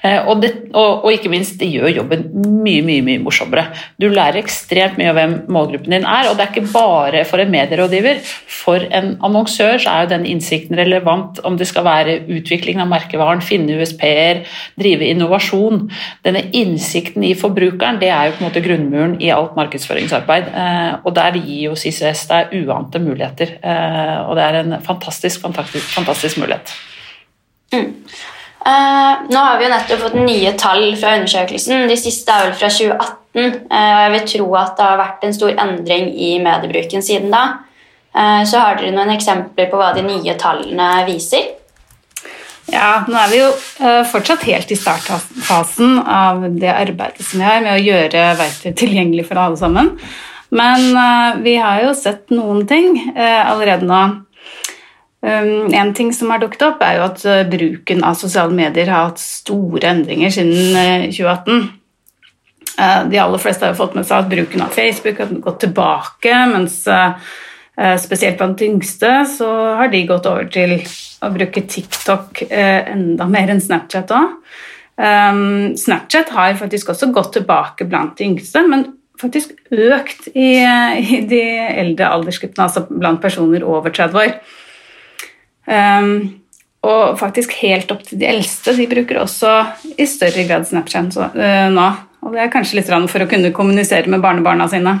Uh, 0.00 0.28
og, 0.30 0.40
det, 0.42 0.50
og, 0.72 1.04
og, 1.04 1.10
ikke 1.12 1.30
minst, 1.32 1.58
det 1.60 1.68
gjør 1.68 1.90
jobben 2.00 2.24
mye 2.64 2.82
mye, 2.86 3.02
mye 3.04 3.20
morsommere. 3.22 3.66
Du 4.00 4.08
lærer 4.08 4.40
ekstremt 4.40 4.96
mye 4.98 5.10
av 5.12 5.18
hvem 5.18 5.34
målgruppen 5.52 5.92
din 5.92 6.06
er, 6.08 6.30
og 6.30 6.38
det 6.38 6.46
er 6.46 6.54
ikke 6.54 6.72
bare 6.72 7.24
for 7.28 7.42
en 7.42 7.52
medierådgiver. 7.52 8.22
For 8.50 8.86
en 8.88 9.12
annonsør 9.26 9.76
så 9.82 9.92
er 9.92 10.06
jo 10.06 10.12
den 10.14 10.26
innsikten 10.30 10.78
relevant 10.80 11.42
om 11.44 11.58
det 11.60 11.68
skal 11.68 11.86
være 11.86 12.16
utvikling 12.32 12.80
av 12.80 12.88
merkevaren, 12.90 13.44
finne 13.44 13.76
USP-er, 13.80 14.42
drive 14.80 15.10
innovasjon. 15.12 15.86
Denne 16.26 16.46
innsikten 16.56 17.26
i 17.26 17.34
forbrukeren 17.38 18.00
det 18.00 18.10
er 18.14 18.30
jo 18.30 18.36
på 18.38 18.44
en 18.44 18.48
måte 18.48 18.64
grunnmuren 18.64 19.16
i 19.20 19.32
alt 19.34 19.56
markedsføringsarbeid. 19.60 20.50
Uh, 20.56 20.92
og 21.04 21.14
der 21.20 21.36
gir 21.40 21.68
jo 21.68 21.78
CCS 21.78 22.26
deg 22.32 22.56
uante 22.62 23.02
muligheter, 23.02 23.58
uh, 23.60 24.28
og 24.30 24.36
det 24.38 24.48
er 24.48 24.60
en 24.64 24.76
fantastisk, 24.84 25.44
fantastisk, 25.44 25.92
fantastisk 25.94 26.40
mulighet. 26.40 26.74
Mm. 27.74 27.90
Uh, 28.60 29.24
nå 29.32 29.40
har 29.40 29.56
vi 29.56 29.64
jo 29.64 29.70
nettopp 29.72 30.02
fått 30.02 30.16
nye 30.20 30.50
tall 30.60 30.90
fra 31.00 31.14
undersøkelsen. 31.16 31.86
De 31.88 31.96
siste 31.96 32.34
er 32.34 32.50
vel 32.50 32.58
fra 32.58 32.68
2018. 32.68 33.14
Uh, 33.32 33.70
og 33.72 34.02
jeg 34.04 34.12
vil 34.14 34.26
tro 34.34 34.48
at 34.60 34.74
det 34.76 34.88
har 34.88 35.00
vært 35.00 35.24
en 35.24 35.36
stor 35.36 35.62
endring 35.64 36.10
i 36.12 36.34
mediebruken 36.44 37.04
siden 37.04 37.32
da. 37.32 37.44
Uh, 38.12 38.42
så 38.44 38.60
har 38.60 38.76
dere 38.76 38.92
noen 38.92 39.14
eksempler 39.14 39.70
på 39.70 39.80
hva 39.80 39.94
de 39.96 40.04
nye 40.04 40.36
tallene 40.40 40.90
viser? 41.08 41.54
Ja, 42.70 43.06
nå 43.08 43.16
er 43.18 43.30
vi 43.32 43.38
jo 43.40 43.46
fortsatt 44.06 44.44
helt 44.46 44.70
i 44.70 44.76
startfasen 44.78 45.96
av 46.04 46.44
det 46.60 46.70
arbeidet 46.70 47.24
som 47.26 47.40
vi 47.40 47.48
har 47.48 47.64
med 47.64 47.72
å 47.74 47.82
gjøre 47.82 48.28
verktøy 48.38 48.74
tilgjengelig 48.84 49.24
for 49.30 49.40
alle 49.42 49.58
sammen. 49.58 49.88
Men 50.54 51.42
vi 51.42 51.56
har 51.58 51.80
jo 51.82 51.96
sett 51.98 52.30
noen 52.34 52.68
ting 52.70 52.92
allerede 53.16 53.88
nå. 53.88 54.02
Um, 55.30 55.68
en 55.76 55.92
ting 55.94 56.10
som 56.16 56.32
har 56.32 56.42
dukket 56.42 56.64
opp, 56.66 56.80
er 56.82 56.98
jo 56.98 57.04
at 57.06 57.26
bruken 57.52 58.02
av 58.06 58.16
sosiale 58.18 58.54
medier 58.56 58.90
har 58.90 59.10
hatt 59.10 59.22
store 59.22 59.92
endringer 59.92 60.32
siden 60.34 61.06
2018. 61.12 61.68
de 63.12 63.18
aller 63.20 63.42
fleste 63.42 63.66
har 63.66 63.74
jo 63.74 63.80
fått 63.82 63.94
med 63.98 64.06
seg 64.08 64.24
at 64.24 64.30
bruken 64.30 64.62
av 64.64 64.74
Facebook 64.74 65.18
har 65.20 65.32
gått 65.44 65.60
tilbake, 65.66 66.34
mens 66.48 66.78
spesielt 68.00 68.40
blant 68.40 68.62
yngste 68.64 69.10
så 69.28 69.48
har 69.76 69.92
de 69.92 70.00
gått 70.08 70.26
over 70.28 70.48
til 70.52 70.78
å 71.24 71.30
bruke 71.34 71.64
TikTok 71.68 72.44
eh, 72.48 72.90
enda 72.92 73.26
mer 73.28 73.52
enn 73.52 73.62
Snapchat 73.62 74.12
òg. 74.16 74.36
Um, 75.00 75.76
Snapchat 75.80 76.32
har 76.36 76.56
faktisk 76.60 76.92
også 76.92 77.10
gått 77.14 77.34
tilbake 77.38 77.86
blant 77.88 78.18
de 78.18 78.28
yngste, 78.28 78.64
men 78.68 78.86
faktisk 79.20 79.52
økt 79.72 80.30
i 80.32 80.52
de 81.28 81.42
eldre 81.68 82.08
aldersgruppene, 82.08 82.66
altså 82.66 82.86
blant 82.88 83.20
personer 83.22 83.64
over 83.64 83.92
30 83.92 84.20
år. 84.20 84.34
Um, 85.66 86.12
og 86.86 87.18
faktisk 87.20 87.52
helt 87.60 87.90
opp 87.92 88.06
til 88.06 88.20
de 88.22 88.28
eldste. 88.30 88.74
De 88.78 88.88
bruker 88.90 89.20
også 89.20 89.52
i 90.00 90.06
større 90.08 90.46
grad 90.48 90.68
Snapchat 90.68 91.18
uh, 91.18 91.68
nå. 91.72 91.88
Og 92.20 92.34
det 92.36 92.42
er 92.44 92.52
kanskje 92.52 92.80
litt 92.80 92.90
for 92.90 93.24
å 93.24 93.28
kunne 93.28 93.52
kommunisere 93.56 94.10
med 94.12 94.22
barnebarna 94.24 94.68
sine. 94.68 94.98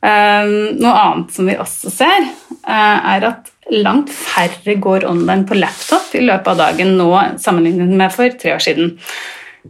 Um, 0.00 0.80
noe 0.80 0.96
annet 0.96 1.34
som 1.34 1.48
vi 1.48 1.58
også 1.60 1.92
ser, 1.92 2.28
uh, 2.64 2.98
er 3.14 3.26
at 3.28 3.50
langt 3.70 4.10
færre 4.12 4.74
går 4.80 5.04
online 5.08 5.44
på 5.48 5.58
laptop 5.58 6.14
i 6.16 6.24
løpet 6.24 6.48
av 6.54 6.62
dagen 6.64 6.96
nå 6.98 7.10
sammenlignet 7.40 7.92
med 8.00 8.14
for 8.14 8.32
tre 8.40 8.56
år 8.56 8.64
siden. 8.64 8.96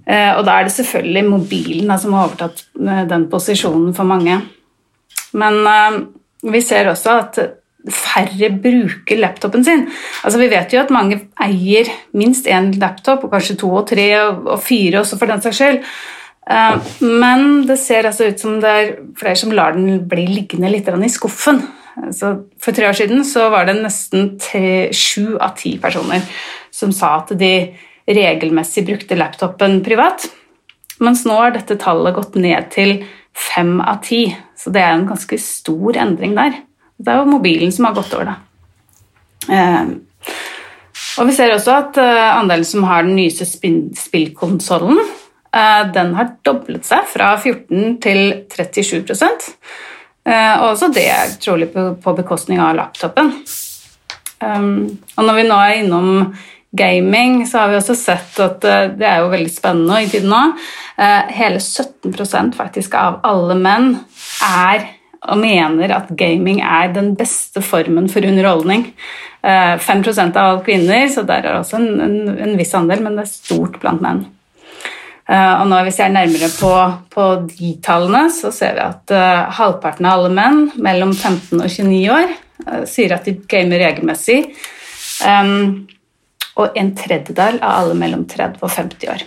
Eh, 0.06 0.32
og 0.36 0.44
da 0.46 0.56
er 0.56 0.66
det 0.66 0.74
selvfølgelig 0.76 1.26
mobilen 1.26 1.92
som 1.98 2.14
har 2.14 2.28
overtatt 2.28 2.62
eh, 2.78 3.04
den 3.10 3.26
posisjonen 3.32 3.94
for 3.96 4.08
mange. 4.08 4.38
Men 5.36 5.58
eh, 5.66 5.98
vi 6.54 6.62
ser 6.64 6.90
også 6.92 7.16
at 7.24 7.40
færre 7.88 8.50
bruker 8.60 9.20
laptopen 9.20 9.64
sin. 9.64 9.86
Altså 10.24 10.40
Vi 10.40 10.50
vet 10.52 10.72
jo 10.74 10.82
at 10.82 10.92
mange 10.92 11.20
eier 11.40 11.88
minst 12.12 12.46
én 12.46 12.72
laptop, 12.80 13.24
og 13.24 13.32
kanskje 13.32 13.58
to 13.62 13.70
og 13.72 13.86
tre 13.88 14.08
og 14.20 14.58
fire 14.62 15.00
også, 15.00 15.18
for 15.18 15.30
den 15.30 15.42
saks 15.42 15.60
skyld. 15.60 15.82
Men 17.00 17.66
det 17.68 17.78
ser 17.78 18.08
altså 18.08 18.30
ut 18.30 18.40
som 18.40 18.58
det 18.62 18.70
er 18.70 18.94
flere 19.18 19.38
som 19.38 19.52
lar 19.54 19.76
den 19.76 20.02
bli 20.08 20.26
liggende 20.26 20.70
litt 20.72 20.88
i 20.88 21.12
skuffen. 21.12 21.62
Så 22.14 22.32
for 22.60 22.72
tre 22.74 22.88
år 22.88 22.96
siden 22.96 23.24
så 23.26 23.48
var 23.52 23.68
det 23.68 23.78
nesten 23.80 24.32
sju 24.94 25.36
av 25.38 25.54
ti 25.58 25.76
personer 25.78 26.24
som 26.74 26.92
sa 26.94 27.18
at 27.20 27.34
de 27.38 27.70
regelmessig 28.10 28.86
brukte 28.86 29.18
laptopen 29.18 29.80
privat. 29.84 30.26
Mens 31.00 31.24
nå 31.26 31.36
har 31.38 31.54
dette 31.54 31.78
tallet 31.80 32.16
gått 32.16 32.36
ned 32.40 32.70
til 32.72 33.00
fem 33.36 33.78
av 33.80 34.00
ti, 34.04 34.26
så 34.58 34.72
det 34.74 34.82
er 34.82 34.96
en 34.96 35.08
ganske 35.08 35.38
stor 35.40 35.98
endring 36.00 36.34
der. 36.36 36.58
Det 37.00 37.12
er 37.12 37.22
jo 37.22 37.32
mobilen 37.32 37.72
som 37.72 37.88
har 37.88 37.96
gått 37.96 38.12
over, 38.16 38.34
da. 38.34 38.36
Eh, 39.50 39.92
og 41.18 41.28
vi 41.28 41.34
ser 41.34 41.54
også 41.54 41.72
at 41.74 41.98
eh, 42.00 42.26
andelen 42.36 42.66
som 42.66 42.84
har 42.88 43.06
den 43.06 43.16
nyeste 43.18 43.46
spillkonsollen, 43.48 45.00
eh, 45.56 45.82
den 45.94 46.14
har 46.18 46.34
doblet 46.46 46.86
seg 46.86 47.08
fra 47.10 47.34
14 47.40 47.96
til 48.04 48.22
37 48.52 49.16
Eh, 50.20 50.54
og 50.60 50.74
også 50.74 50.90
det 50.92 51.06
er 51.08 51.30
trolig 51.40 51.70
på 51.72 52.12
bekostning 52.14 52.58
av 52.60 52.74
laptopen. 52.76 53.30
Um, 54.44 54.98
og 55.16 55.24
når 55.24 55.38
vi 55.38 55.44
nå 55.48 55.56
er 55.64 55.78
innom 55.78 56.10
gaming, 56.76 57.46
så 57.48 57.62
har 57.62 57.70
vi 57.72 57.78
også 57.78 57.96
sett 57.96 58.36
at 58.44 58.60
det 58.60 59.08
er 59.08 59.24
jo 59.24 59.32
veldig 59.32 59.50
spennende 59.50 60.02
i 60.04 60.10
tiden 60.12 60.28
nå. 60.30 60.42
Hele 61.32 61.56
17% 61.56 62.52
faktisk 62.60 62.94
av 63.00 63.18
alle 63.26 63.56
menn 63.58 63.88
er 64.44 64.84
og 65.20 65.40
mener 65.40 65.92
at 65.92 66.12
gaming 66.16 66.62
er 66.64 66.92
den 66.94 67.12
beste 67.18 67.60
formen 67.64 68.08
for 68.08 68.24
underholdning. 68.24 68.86
5% 69.44 70.36
av 70.36 70.46
alle 70.46 70.64
kvinner, 70.64 71.06
så 71.12 71.24
der 71.28 71.44
er 71.44 71.58
også 71.58 71.78
en, 71.78 72.00
en, 72.04 72.38
en 72.44 72.56
viss 72.56 72.72
andel, 72.76 73.02
men 73.04 73.16
det 73.16 73.26
er 73.26 73.32
stort 73.32 73.78
blant 73.80 74.00
menn. 74.04 74.22
Og 75.30 75.68
nå 75.70 75.78
Hvis 75.86 76.00
vi 76.00 76.04
er 76.04 76.14
nærmere 76.14 76.48
på, 76.56 76.72
på 77.14 77.24
de 77.52 77.74
tallene, 77.84 78.24
så 78.34 78.50
ser 78.54 78.74
vi 78.74 78.82
at 78.82 79.12
uh, 79.14 79.50
halvparten 79.60 80.08
av 80.08 80.18
alle 80.18 80.32
menn 80.34 80.64
mellom 80.82 81.12
15 81.14 81.60
og 81.60 81.68
29 81.68 82.00
år 82.10 82.32
uh, 82.66 82.82
sier 82.90 83.14
at 83.14 83.28
de 83.28 83.36
gamer 83.50 83.78
regelmessig. 83.84 84.40
Um, 85.22 85.86
og 86.58 86.74
en 86.76 86.90
tredjedel 86.98 87.60
av 87.60 87.76
alle 87.84 87.94
mellom 88.00 88.24
30 88.26 88.58
og 88.58 88.74
50 88.74 89.12
år. 89.12 89.22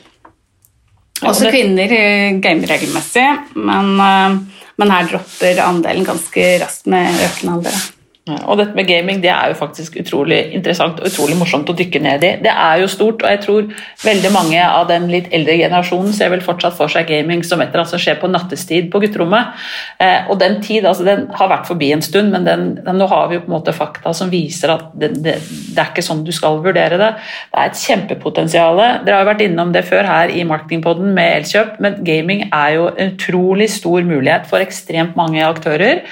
Også 1.24 1.54
kvinner 1.54 1.96
gamer 2.44 2.74
regelmessig, 2.74 3.30
men, 3.56 3.94
uh, 3.96 4.63
men 4.82 4.92
her 4.92 5.10
dropper 5.12 5.62
andelen 5.64 6.08
ganske 6.08 6.48
raskt 6.64 6.90
med 6.90 7.22
økende 7.28 7.58
alder. 7.58 7.84
Og 8.24 8.56
dette 8.56 8.72
med 8.72 8.88
gaming 8.88 9.18
det 9.20 9.28
er 9.28 9.50
jo 9.52 9.56
faktisk 9.60 9.98
utrolig 10.00 10.38
interessant 10.56 11.02
og 11.02 11.10
utrolig 11.10 11.36
morsomt 11.36 11.68
å 11.68 11.74
dykke 11.76 12.00
ned 12.06 12.22
i. 12.24 12.30
Det 12.46 12.52
er 12.52 12.78
jo 12.80 12.88
stort, 12.88 13.20
og 13.20 13.34
jeg 13.34 13.42
tror 13.44 13.66
veldig 14.00 14.30
mange 14.32 14.62
av 14.64 14.86
den 14.88 15.10
litt 15.12 15.26
eldre 15.36 15.58
generasjonen 15.60 16.14
ser 16.16 16.32
vel 16.32 16.44
fortsatt 16.46 16.78
for 16.78 16.88
seg 16.88 17.10
gaming 17.10 17.44
som 17.44 17.60
et 17.60 17.68
eller 17.68 17.82
annet 17.82 17.92
som 17.92 18.00
skjer 18.00 18.22
på 18.22 18.30
nattestid 18.32 18.88
på 18.94 19.02
gutterommet. 19.04 19.66
Eh, 20.00 20.30
og 20.32 20.40
den 20.40 20.56
tid 20.64 20.88
altså 20.88 21.04
den 21.04 21.26
har 21.36 21.52
vært 21.52 21.68
forbi 21.68 21.90
en 21.92 22.06
stund, 22.06 22.32
men 22.32 22.48
den, 22.48 22.64
den, 22.78 23.02
nå 23.02 23.10
har 23.12 23.28
vi 23.28 23.42
jo 23.42 23.44
på 23.44 23.52
en 23.52 23.56
måte 23.58 23.74
fakta 23.76 24.16
som 24.16 24.32
viser 24.32 24.72
at 24.72 24.96
det, 24.96 25.12
det, 25.18 25.36
det, 25.44 25.76
er 25.76 25.92
ikke 25.92 26.06
sånn 26.08 26.24
du 26.24 26.32
skal 26.32 26.62
vurdere 26.64 27.02
det. 27.02 27.12
Det 27.52 27.60
er 27.60 27.74
et 27.74 27.84
kjempepotensial. 27.84 28.82
Dere 29.04 29.20
har 29.20 29.28
jo 29.28 29.32
vært 29.34 29.46
innom 29.50 29.76
det 29.76 29.84
før 29.90 30.08
her 30.08 30.32
i 30.32 30.48
Marketingpodden 30.48 31.12
med 31.12 31.42
Elkjøp, 31.42 31.76
men 31.84 32.00
gaming 32.08 32.48
er 32.48 32.78
jo 32.78 32.88
en 32.96 33.12
utrolig 33.18 33.68
stor 33.76 34.08
mulighet 34.08 34.48
for 34.48 34.64
ekstremt 34.64 35.20
mange 35.20 35.44
aktører. 35.44 36.06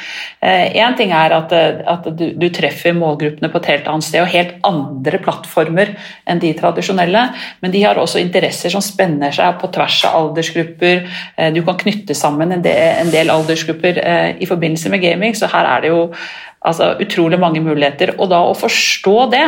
Én 0.43 0.75
eh, 0.75 0.99
ting 0.99 1.15
er 1.15 1.39
at, 1.39 1.55
at 1.55 2.00
at 2.01 2.17
du, 2.17 2.25
du, 2.38 2.48
treffer 2.53 2.96
målgruppene 2.98 3.50
på 3.51 3.62
et 3.62 3.70
helt 3.72 3.89
annet 3.91 4.08
sted 4.08 4.24
og 4.24 4.31
helt 4.34 4.58
andre 4.67 5.22
plattformer 5.24 5.93
enn 6.29 6.41
de 6.41 6.53
tradisjonelle. 6.58 7.27
Men 7.63 7.74
de 7.74 7.84
har 7.86 8.00
også 8.01 8.22
interesser 8.22 8.74
som 8.74 8.84
spenner 8.86 9.36
seg 9.36 9.60
på 9.62 9.72
tvers 9.74 10.01
av 10.10 10.17
aldersgrupper. 10.22 11.05
Eh, 11.38 11.51
du 11.55 11.62
kan 11.67 11.79
knytte 11.79 12.17
sammen 12.17 12.53
en 12.55 12.65
del, 12.65 12.81
en 13.03 13.13
del 13.13 13.34
aldersgrupper 13.34 14.01
eh, 14.03 14.31
i 14.41 14.50
forbindelse 14.50 14.93
med 14.93 15.03
gaming, 15.05 15.38
så 15.38 15.51
her 15.51 15.70
er 15.75 15.86
det 15.86 15.93
jo 15.93 16.01
altså, 16.60 16.93
utrolig 17.01 17.39
mange 17.41 17.63
muligheter. 17.63 18.15
Og 18.20 18.31
da 18.34 18.43
å 18.48 18.58
forstå 18.58 19.17
det 19.36 19.48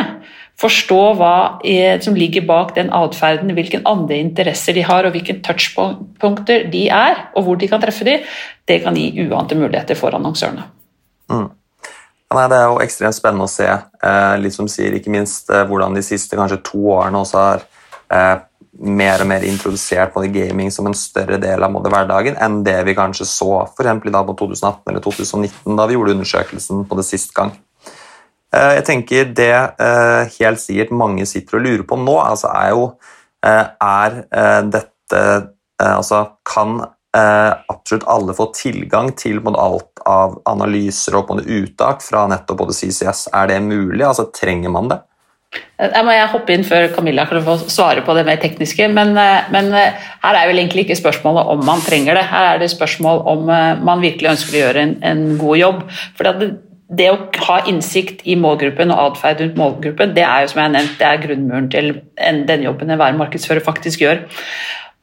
Forstå 0.54 0.98
hva 1.18 1.58
som 2.04 2.14
ligger 2.14 2.44
bak 2.46 2.76
den 2.76 2.92
atferden, 2.94 3.50
hvilke 3.56 3.80
andre 3.90 4.20
interesser 4.22 4.76
de 4.76 4.84
har 4.86 5.02
og 5.02 5.16
hvilke 5.16 5.40
touchpunkter 5.42 6.68
de 6.70 6.84
er, 6.94 7.24
og 7.34 7.48
hvor 7.48 7.58
de 7.58 7.68
kan 7.70 7.82
treffe 7.82 8.06
de, 8.06 8.20
det 8.70 8.76
kan 8.84 8.94
gi 8.94 9.08
uante 9.26 9.58
muligheter 9.58 9.98
for 9.98 10.14
annonsørene. 10.14 10.68
Mm. 11.32 11.48
Nei, 12.34 12.48
det 12.50 12.56
er 12.58 12.66
jo 12.66 12.80
ekstremt 12.82 13.16
spennende 13.16 13.46
å 13.46 13.52
se, 13.52 13.68
eh, 13.68 14.34
litt 14.42 14.56
som 14.56 14.66
sier, 14.70 14.96
ikke 14.96 15.12
minst 15.12 15.52
eh, 15.54 15.62
hvordan 15.68 15.94
de 15.94 16.02
siste 16.02 16.38
kanskje 16.38 16.62
to 16.66 16.80
årene 16.96 17.20
også 17.20 17.38
har 17.38 17.64
eh, 18.10 18.34
mer 18.82 19.22
og 19.22 19.28
mer 19.30 19.44
introdusert 19.46 20.14
både 20.14 20.32
gaming 20.34 20.70
som 20.74 20.88
en 20.88 20.96
større 20.98 21.38
del 21.38 21.62
av 21.62 21.76
hverdagen 21.78 22.38
enn 22.42 22.62
det 22.66 22.80
vi 22.88 22.96
kanskje 22.98 23.26
så 23.28 23.50
for 23.76 23.86
da 23.86 24.24
på 24.26 24.34
2018 24.40 24.90
eller 24.90 25.04
2019, 25.04 25.76
da 25.78 25.86
vi 25.86 25.94
gjorde 25.94 26.16
undersøkelsen 26.16 26.82
på 26.88 26.98
det 26.98 27.06
sist 27.06 27.34
gang. 27.36 27.54
Eh, 28.54 28.72
jeg 28.78 28.86
tenker 28.86 29.30
Det 29.34 29.52
eh, 29.54 30.34
helt 30.38 30.62
sikkert 30.62 30.94
mange 30.94 31.26
sitter 31.26 31.58
og 31.58 31.66
lurer 31.66 31.86
på 31.86 31.98
nå, 31.98 32.18
altså 32.22 32.50
er 32.54 32.70
jo 32.74 32.84
eh, 33.44 33.66
Er 33.82 34.22
dette 34.70 35.24
Altså, 35.84 36.20
kan 36.46 36.78
absolutt 37.14 38.08
alle 38.10 38.34
får 38.34 38.48
tilgang 38.58 39.12
til 39.14 39.38
alt 39.54 40.02
av 40.08 40.40
analyser 40.50 41.14
og 41.20 41.30
uttak 41.40 42.02
fra 42.02 42.24
nettopp 42.30 42.58
både 42.64 42.74
CCS. 42.74 43.28
Er 43.32 43.52
det 43.52 43.60
mulig? 43.62 44.02
Altså, 44.02 44.26
trenger 44.34 44.72
man 44.74 44.90
det? 44.90 44.98
Jeg 45.74 46.06
må 46.06 46.14
hoppe 46.30 46.54
inn 46.54 46.64
før 46.66 46.86
Camilla 46.94 47.24
kan 47.30 47.42
få 47.44 47.56
svare 47.70 48.02
på 48.06 48.14
det 48.16 48.24
mer 48.26 48.38
tekniske. 48.42 48.86
Men, 48.94 49.16
eh, 49.18 49.48
men, 49.50 49.72
eh, 49.74 49.96
her 50.22 50.34
er 50.34 50.46
vel 50.48 50.58
egentlig 50.58 50.86
ikke 50.86 51.00
spørsmålet 51.02 51.46
om 51.50 51.64
man 51.66 51.80
trenger 51.80 52.14
det. 52.14 52.24
Her 52.30 52.54
er 52.54 52.58
det 52.58 52.70
spørsmål 52.70 53.26
om 53.26 53.46
man 53.84 54.00
virkelig 54.00 54.30
ønsker 54.34 54.54
å 54.54 54.62
gjøre 54.62 54.82
en, 54.82 54.96
en 55.02 55.38
god 55.38 55.56
jobb. 55.58 55.82
For 56.16 56.24
det, 56.24 56.50
det, 56.94 57.10
å 57.10 57.18
ha 57.48 57.60
innsikt 57.66 58.22
i 58.26 58.36
målgruppen 58.36 58.90
og 58.90 59.16
atferd 59.16 59.40
rundt 59.40 59.56
målgruppen, 59.58 60.14
det 60.14 60.22
er 60.22 60.42
jo 60.42 60.52
som 60.52 60.62
jeg 60.62 60.70
har 60.70 60.76
nevnt, 60.76 60.98
det 60.98 61.06
er 61.08 61.22
grunnmuren 61.26 61.70
til 61.70 61.92
den 62.46 62.62
jobben 62.62 62.90
enhver 62.90 63.18
markedsfører 63.18 63.64
faktisk 63.64 64.04
gjør. 64.04 64.24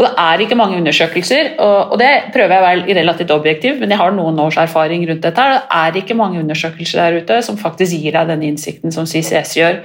Og 0.01 0.07
Det 0.07 0.13
er 0.17 0.41
ikke 0.41 0.57
mange 0.57 0.79
undersøkelser, 0.81 1.51
og 1.61 1.91
det 2.01 2.09
prøver 2.33 2.55
jeg 2.55 2.61
å 2.61 2.65
være 2.65 2.93
relativt 2.97 3.33
objektiv, 3.35 3.75
men 3.77 3.91
jeg 3.93 3.99
har 3.99 4.15
noen 4.15 4.39
års 4.41 4.57
erfaring 4.57 5.03
rundt 5.05 5.21
dette. 5.21 5.43
Det 5.53 5.77
er 5.77 5.99
ikke 5.99 6.17
mange 6.17 6.39
undersøkelser 6.41 7.03
der 7.03 7.19
ute 7.21 7.37
som 7.45 7.59
faktisk 7.59 7.93
gir 8.01 8.15
deg 8.17 8.31
den 8.31 8.47
innsikten 8.47 8.95
som 8.95 9.05
CCS 9.05 9.51
gjør. 9.59 9.77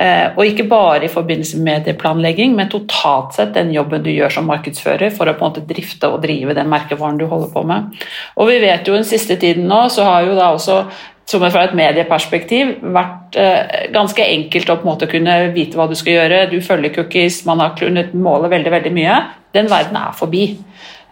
Eh, 0.00 0.30
og 0.32 0.40
ikke 0.46 0.64
bare 0.70 1.04
i 1.04 1.12
forbindelse 1.12 1.60
med 1.60 1.68
medieplanlegging, 1.68 2.56
men 2.56 2.72
totalt 2.72 3.36
sett 3.36 3.52
den 3.58 3.74
jobben 3.74 4.06
du 4.06 4.08
gjør 4.08 4.38
som 4.38 4.48
markedsfører 4.48 5.12
for 5.12 5.28
å 5.28 5.36
på 5.36 5.44
en 5.44 5.52
måte 5.52 5.66
drifte 5.68 6.08
og 6.08 6.22
drive 6.24 6.56
den 6.56 6.72
merkevaren 6.72 7.20
du 7.20 7.26
holder 7.28 7.52
på 7.52 7.66
med. 7.68 7.92
Og 8.40 8.48
vi 8.48 8.56
vet 8.64 8.88
jo 8.88 8.96
den 8.96 9.04
siste 9.04 9.36
tiden 9.36 9.68
nå, 9.68 9.84
så 9.92 10.08
har 10.08 10.24
jo 10.30 10.38
da 10.38 10.48
også 10.54 10.80
som 11.28 11.44
fra 11.52 11.66
et 11.66 11.74
medieperspektiv 11.76 12.78
vært 12.94 13.36
eh, 13.36 13.90
ganske 13.92 14.24
enkelt 14.24 14.70
å 14.72 14.78
på 14.78 14.86
en 14.86 14.90
måte 14.94 15.08
kunne 15.12 15.34
vite 15.52 15.76
hva 15.76 15.84
du 15.90 15.92
skal 15.98 16.14
gjøre. 16.14 16.46
Du 16.48 16.56
følger 16.64 16.94
cookies, 16.94 17.42
man 17.44 17.60
har 17.60 17.76
kunnet 17.76 18.14
måle 18.16 18.48
veldig 18.48 18.72
veldig 18.72 18.94
mye. 18.96 19.18
Den 19.54 19.70
verden 19.70 19.96
er 19.96 20.16
forbi. 20.16 20.44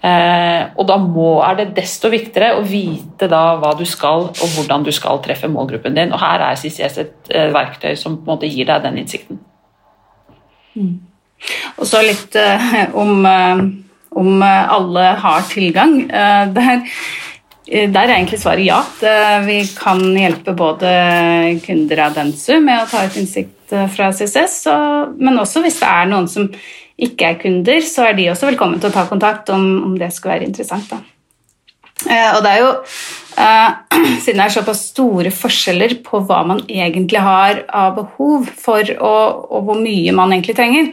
Eh, 0.07 0.63
og 0.77 0.87
da 0.87 0.99
må, 1.01 1.41
er 1.43 1.57
det 1.59 1.71
desto 1.79 2.11
viktigere 2.13 2.59
å 2.59 2.65
vite 2.67 3.27
da 3.33 3.57
hva 3.59 3.73
du 3.79 3.83
skal 3.89 4.29
og 4.29 4.55
hvordan 4.55 4.85
du 4.87 4.93
skal 4.95 5.23
treffe 5.25 5.51
målgruppen 5.51 5.97
din. 5.97 6.15
Og 6.15 6.23
her 6.23 6.45
er 6.51 6.61
CCS 6.61 6.99
et 7.03 7.35
eh, 7.35 7.51
verktøy 7.55 7.95
som 7.99 8.19
på 8.21 8.27
en 8.27 8.37
måte 8.37 8.51
gir 8.51 8.69
deg 8.69 8.85
den 8.85 9.01
innsikten. 9.03 9.41
Mm. 10.77 10.97
Og 11.81 11.89
så 11.89 12.03
litt 12.05 12.37
eh, 12.39 12.83
om, 12.97 13.27
om 13.27 14.35
alle 14.47 15.07
har 15.23 15.49
tilgang. 15.51 16.03
Der 16.57 16.85
der 17.67 18.05
er 18.07 18.13
egentlig 18.13 18.39
svaret 18.39 18.63
ja. 18.63 18.77
Vi 19.43 19.57
kan 19.75 19.99
hjelpe 20.15 20.53
både 20.55 20.91
kunder 21.65 22.05
av 22.05 22.13
Densu 22.15 22.61
med 22.63 22.79
å 22.79 22.87
ta 22.87 23.01
ut 23.03 23.17
innsikt 23.19 23.75
fra 23.91 24.13
CCS, 24.15 24.61
men 25.19 25.41
også 25.43 25.65
hvis 25.65 25.81
det 25.81 25.89
er 25.91 26.07
noen 26.07 26.29
som 26.31 26.47
ikke 26.97 27.29
er 27.29 27.39
kunder, 27.41 27.83
så 27.85 28.09
er 28.09 28.17
de 28.17 28.31
også 28.33 28.49
velkommen 28.51 28.81
til 28.81 28.91
å 28.91 28.95
ta 28.95 29.05
kontakt 29.09 29.51
om, 29.53 29.67
om 29.85 29.95
det 30.01 30.13
skulle 30.15 30.39
være 30.39 30.49
interessant. 30.49 30.89
Da. 30.91 31.03
Eh, 32.07 32.31
og 32.37 32.43
det 32.45 32.53
er 32.53 32.63
jo, 32.63 32.73
siden 34.25 34.41
det 34.41 34.47
er 34.47 34.55
såpass 34.55 34.83
store 34.93 35.33
forskjeller 35.35 35.99
på 36.07 36.23
hva 36.29 36.43
man 36.49 36.63
egentlig 36.65 37.23
har 37.25 37.65
av 37.69 37.97
behov 38.01 38.49
for, 38.61 38.93
og, 38.97 39.49
og 39.51 39.69
hvor 39.69 39.81
mye 39.81 40.15
man 40.17 40.33
egentlig 40.33 40.57
trenger, 40.57 40.93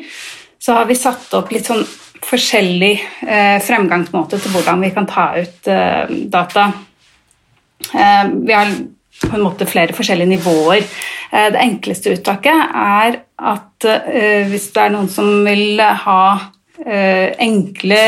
så 0.63 0.79
har 0.79 0.87
vi 0.87 0.99
satt 0.99 1.31
opp 1.35 1.51
litt 1.51 1.67
sånn 1.67 1.83
forskjellig 2.23 2.93
eh, 3.27 3.59
fremgangsmåte 3.63 4.39
til 4.39 4.53
hvordan 4.53 4.83
vi 4.83 4.91
kan 4.95 5.07
ta 5.09 5.27
ut 5.35 5.69
eh, 5.71 6.11
data. 6.31 6.69
Eh, 7.91 8.23
vi 8.31 8.55
har 8.55 8.71
på 9.23 9.35
en 9.35 9.43
måte 9.43 9.67
flere 9.69 9.95
forskjellige 9.95 10.35
nivåer. 10.35 10.85
Eh, 11.31 11.49
det 11.53 11.61
enkleste 11.63 12.15
uttaket 12.15 12.75
er 12.79 13.22
at 13.39 13.87
eh, 13.89 14.43
hvis 14.49 14.69
det 14.75 14.83
er 14.83 14.93
noen 14.93 15.09
som 15.11 15.29
vil 15.45 15.81
ha 15.81 16.23
eh, 16.85 17.33
enkle, 17.43 18.01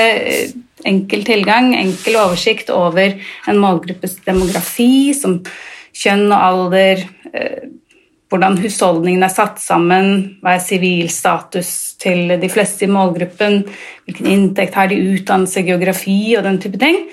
enkel 0.85 1.25
tilgang, 1.27 1.73
enkel 1.77 2.19
oversikt 2.21 2.69
over 2.73 3.15
en 3.49 3.61
målgruppes 3.61 4.19
demografi, 4.27 5.15
som 5.17 5.39
kjønn 5.95 6.27
og 6.27 6.39
alder, 6.39 7.05
hvordan 8.31 8.57
husholdningene 8.59 9.27
er 9.27 9.33
satt 9.33 9.61
sammen, 9.61 10.37
hva 10.43 10.55
er 10.55 10.63
sivilstatus 10.63 11.69
til 12.01 12.33
de 12.41 12.49
fleste 12.51 12.87
i 12.87 12.91
målgruppen, 12.91 13.61
hvilken 14.07 14.29
inntekt 14.31 14.77
har 14.77 14.89
de, 14.91 14.99
utdannelse, 15.15 15.63
geografi 15.67 16.35
og 16.37 16.45
den 16.47 16.59
type 16.63 16.79
ting, 16.81 17.05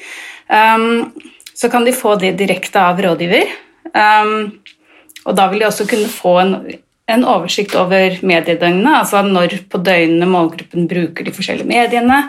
um, 0.48 1.12
så 1.54 1.70
kan 1.70 1.86
de 1.86 1.94
få 1.94 2.16
det 2.20 2.34
direkte 2.40 2.80
av 2.80 3.00
rådgiver. 3.04 3.52
Um, 3.92 4.58
og 5.28 5.36
da 5.38 5.46
vil 5.50 5.62
de 5.62 5.68
også 5.68 5.86
kunne 5.90 6.10
få 6.10 6.36
en, 6.42 6.56
en 7.10 7.24
oversikt 7.26 7.74
over 7.78 8.18
mediedøgnene, 8.22 8.98
altså 9.00 9.22
når 9.26 9.58
på 9.70 9.80
døgnene 9.82 10.28
målgruppen 10.30 10.86
bruker 10.90 11.26
de 11.26 11.34
forskjellige 11.34 11.68
mediene, 11.68 12.20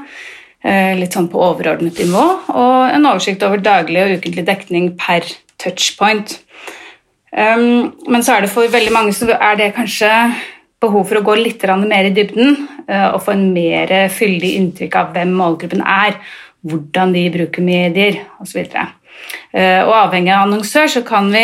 uh, 0.65 0.93
litt 0.99 1.15
sånn 1.15 1.29
på 1.31 1.41
overordnet 1.43 1.99
nivå, 2.01 2.23
og 2.53 2.79
en 2.89 3.09
oversikt 3.11 3.45
over 3.45 3.61
daglig 3.63 4.01
og 4.01 4.15
ukentlig 4.17 4.45
dekning 4.47 4.93
per 4.99 5.27
touchpoint. 5.61 6.39
Um, 7.33 7.93
men 8.09 8.25
så 8.25 8.35
er 8.35 8.45
det 8.45 8.53
for 8.53 8.69
veldig 8.69 8.93
mange 8.93 9.13
så 9.17 9.29
er 9.33 9.57
det 9.57 9.73
kanskje 9.77 10.09
behov 10.83 11.07
for 11.09 11.17
å 11.17 11.25
gå 11.25 11.37
litt 11.39 11.63
mer 11.87 12.09
i 12.09 12.13
dybden 12.13 12.57
uh, 12.89 13.13
og 13.15 13.23
få 13.25 13.33
en 13.37 13.47
mer 13.55 13.93
fyldig 14.13 14.55
inntrykk 14.59 14.97
av 14.99 15.13
hvem 15.15 15.31
målgruppen 15.37 15.81
er, 15.81 16.19
hvordan 16.63 17.13
de 17.15 17.23
bruker 17.33 17.65
medier 17.65 18.21
osv. 18.43 18.67
Uh, 18.73 18.91
eh, 19.51 19.81
og 19.83 19.93
avhengig 19.97 20.33
av 20.33 20.47
annonsør 20.47 20.91
så 20.97 21.03
kan 21.07 21.31
vi 21.33 21.43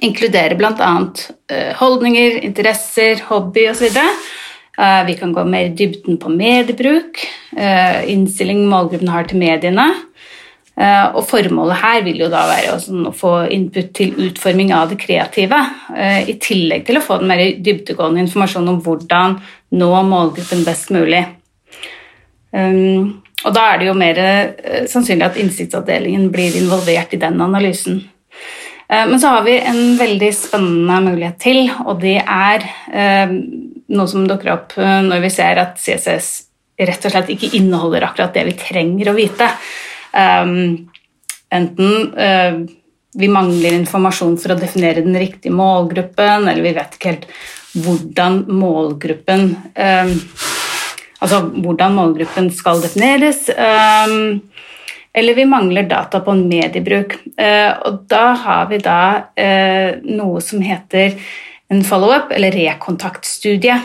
inkludere 0.00 0.58
bl.a. 0.58 0.92
Uh, 1.50 1.72
holdninger, 1.80 2.40
interesser, 2.46 3.22
hobby 3.30 3.68
osv. 3.70 3.96
Uh, 4.80 5.02
vi 5.08 5.16
kan 5.18 5.34
gå 5.36 5.44
mer 5.44 5.68
i 5.68 5.74
dybden 5.76 6.20
på 6.22 6.32
mediebruk, 6.32 7.24
uh, 7.58 8.00
innstilling 8.10 8.66
målgruppen 8.70 9.12
har 9.12 9.28
til 9.30 9.42
mediene. 9.42 9.90
Eh, 10.80 11.06
og 11.12 11.26
Formålet 11.28 11.80
her 11.82 12.04
vil 12.06 12.22
jo 12.22 12.28
da 12.32 12.44
være 12.48 12.76
å 12.78 13.12
få 13.12 13.32
input 13.52 13.90
til 13.96 14.14
utforming 14.28 14.70
av 14.72 14.88
det 14.92 15.00
kreative, 15.02 15.58
eh, 15.96 16.28
i 16.30 16.38
tillegg 16.40 16.86
til 16.86 16.96
å 16.96 17.02
få 17.04 17.18
den 17.20 17.28
mer 17.28 17.42
dybdegående 17.60 18.22
informasjon 18.24 18.68
om 18.68 18.78
hvordan 18.84 19.36
nå 19.76 19.90
målgruppen 20.08 20.64
best 20.64 20.90
mulig. 20.90 21.24
Um, 22.52 23.22
og 23.44 23.54
Da 23.54 23.72
er 23.72 23.78
det 23.78 23.86
jo 23.86 23.94
mer 23.94 24.18
eh, 24.18 24.86
sannsynlig 24.86 25.26
at 25.26 25.36
innsiktsavdelingen 25.36 26.30
blir 26.32 26.56
involvert 26.56 27.12
i 27.14 27.20
den 27.20 27.40
analysen. 27.40 28.08
Men 28.90 29.20
så 29.22 29.28
har 29.36 29.44
vi 29.46 29.54
en 29.60 29.96
veldig 29.98 30.30
spennende 30.34 30.96
mulighet 31.04 31.36
til, 31.38 31.60
og 31.86 32.00
det 32.02 32.16
er 32.24 32.64
noe 33.86 34.10
som 34.10 34.24
dukker 34.26 34.50
opp 34.50 34.74
når 34.74 35.22
vi 35.22 35.30
ser 35.30 35.60
at 35.62 35.78
CSS 35.78 36.30
rett 36.80 37.06
og 37.06 37.12
slett 37.12 37.30
ikke 37.30 37.52
inneholder 37.60 38.08
akkurat 38.08 38.34
det 38.34 38.42
vi 38.48 38.56
trenger 38.58 39.12
å 39.12 39.14
vite. 39.14 39.46
Enten 41.54 42.66
vi 43.20 43.30
mangler 43.30 43.78
informasjon 43.78 44.36
for 44.42 44.56
å 44.56 44.58
definere 44.58 45.06
den 45.06 45.18
riktige 45.22 45.54
målgruppen, 45.54 46.48
eller 46.50 46.62
vi 46.66 46.74
vet 46.74 46.98
ikke 46.98 47.12
helt 47.12 47.26
hvordan 47.78 48.44
målgruppen 48.50 49.52
Altså 51.20 51.42
hvordan 51.52 51.92
målgruppen 51.98 52.46
skal 52.56 52.80
defineres. 52.80 53.42
Eller 55.14 55.34
vi 55.34 55.46
mangler 55.48 55.88
data 55.90 56.20
på 56.22 56.34
en 56.36 56.44
mediebruk. 56.48 57.16
Uh, 57.34 57.72
og 57.88 58.02
da 58.10 58.24
har 58.44 58.68
vi 58.70 58.78
da 58.82 59.00
uh, 59.34 59.96
noe 60.06 60.42
som 60.44 60.62
heter 60.62 61.16
en 61.70 61.82
follow-up, 61.86 62.32
eller 62.34 62.54
rekontaktstudie. 62.54 63.78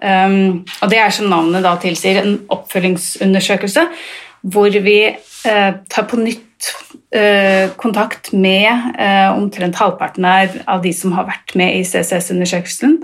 Um, 0.00 0.64
og 0.80 0.92
det 0.92 0.98
er 1.00 1.12
som 1.12 1.28
navnet 1.28 1.64
da 1.64 1.74
tilsier, 1.80 2.22
en 2.22 2.38
oppfølgingsundersøkelse 2.52 3.86
hvor 4.40 4.72
vi 4.72 5.00
eh, 5.04 5.72
tar 5.92 6.06
på 6.08 6.18
nytt 6.20 6.70
eh, 7.14 7.70
kontakt 7.80 8.32
med 8.32 8.94
eh, 8.98 9.28
omtrent 9.34 9.76
halvparten 9.80 10.24
av 10.24 10.80
de 10.84 10.92
som 10.96 11.12
har 11.16 11.28
vært 11.28 11.54
med 11.60 11.76
i 11.76 11.82
CCS-undersøkelsen, 11.84 13.00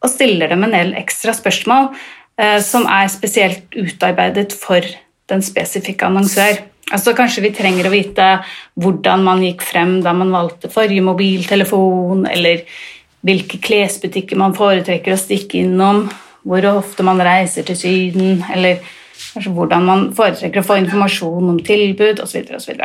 og 0.00 0.10
stiller 0.10 0.50
dem 0.50 0.66
en 0.66 0.74
del 0.74 0.96
ekstra 0.98 1.34
spørsmål 1.36 1.92
eh, 2.40 2.58
som 2.64 2.88
er 2.90 3.10
spesielt 3.12 3.70
utarbeidet 3.76 4.54
for 4.56 4.84
den 5.30 5.46
spesifikke 5.46 6.08
annonsør. 6.08 6.64
Altså 6.90 7.14
Kanskje 7.16 7.44
vi 7.44 7.52
trenger 7.54 7.86
å 7.86 7.92
vite 7.92 8.28
hvordan 8.80 9.22
man 9.26 9.42
gikk 9.44 9.62
frem 9.66 9.98
da 10.04 10.14
man 10.16 10.32
valgte 10.34 10.70
forrige 10.72 11.04
mobiltelefon, 11.06 12.24
eller 12.30 12.64
hvilke 13.26 13.60
klesbutikker 13.62 14.38
man 14.40 14.56
foretrekker 14.56 15.14
å 15.14 15.20
stikke 15.20 15.60
innom, 15.62 16.06
hvor 16.42 16.64
ofte 16.72 17.04
man 17.06 17.20
reiser 17.22 17.66
til 17.68 17.78
Syden, 17.78 18.40
eller 18.52 18.80
Kanskje 19.30 19.52
hvordan 19.54 19.86
man 19.86 20.08
foretrekker 20.16 20.62
å 20.62 20.66
få 20.66 20.80
informasjon 20.80 21.52
om 21.52 21.58
tilbud 21.62 22.22
osv. 22.24 22.48
Og, 22.50 22.82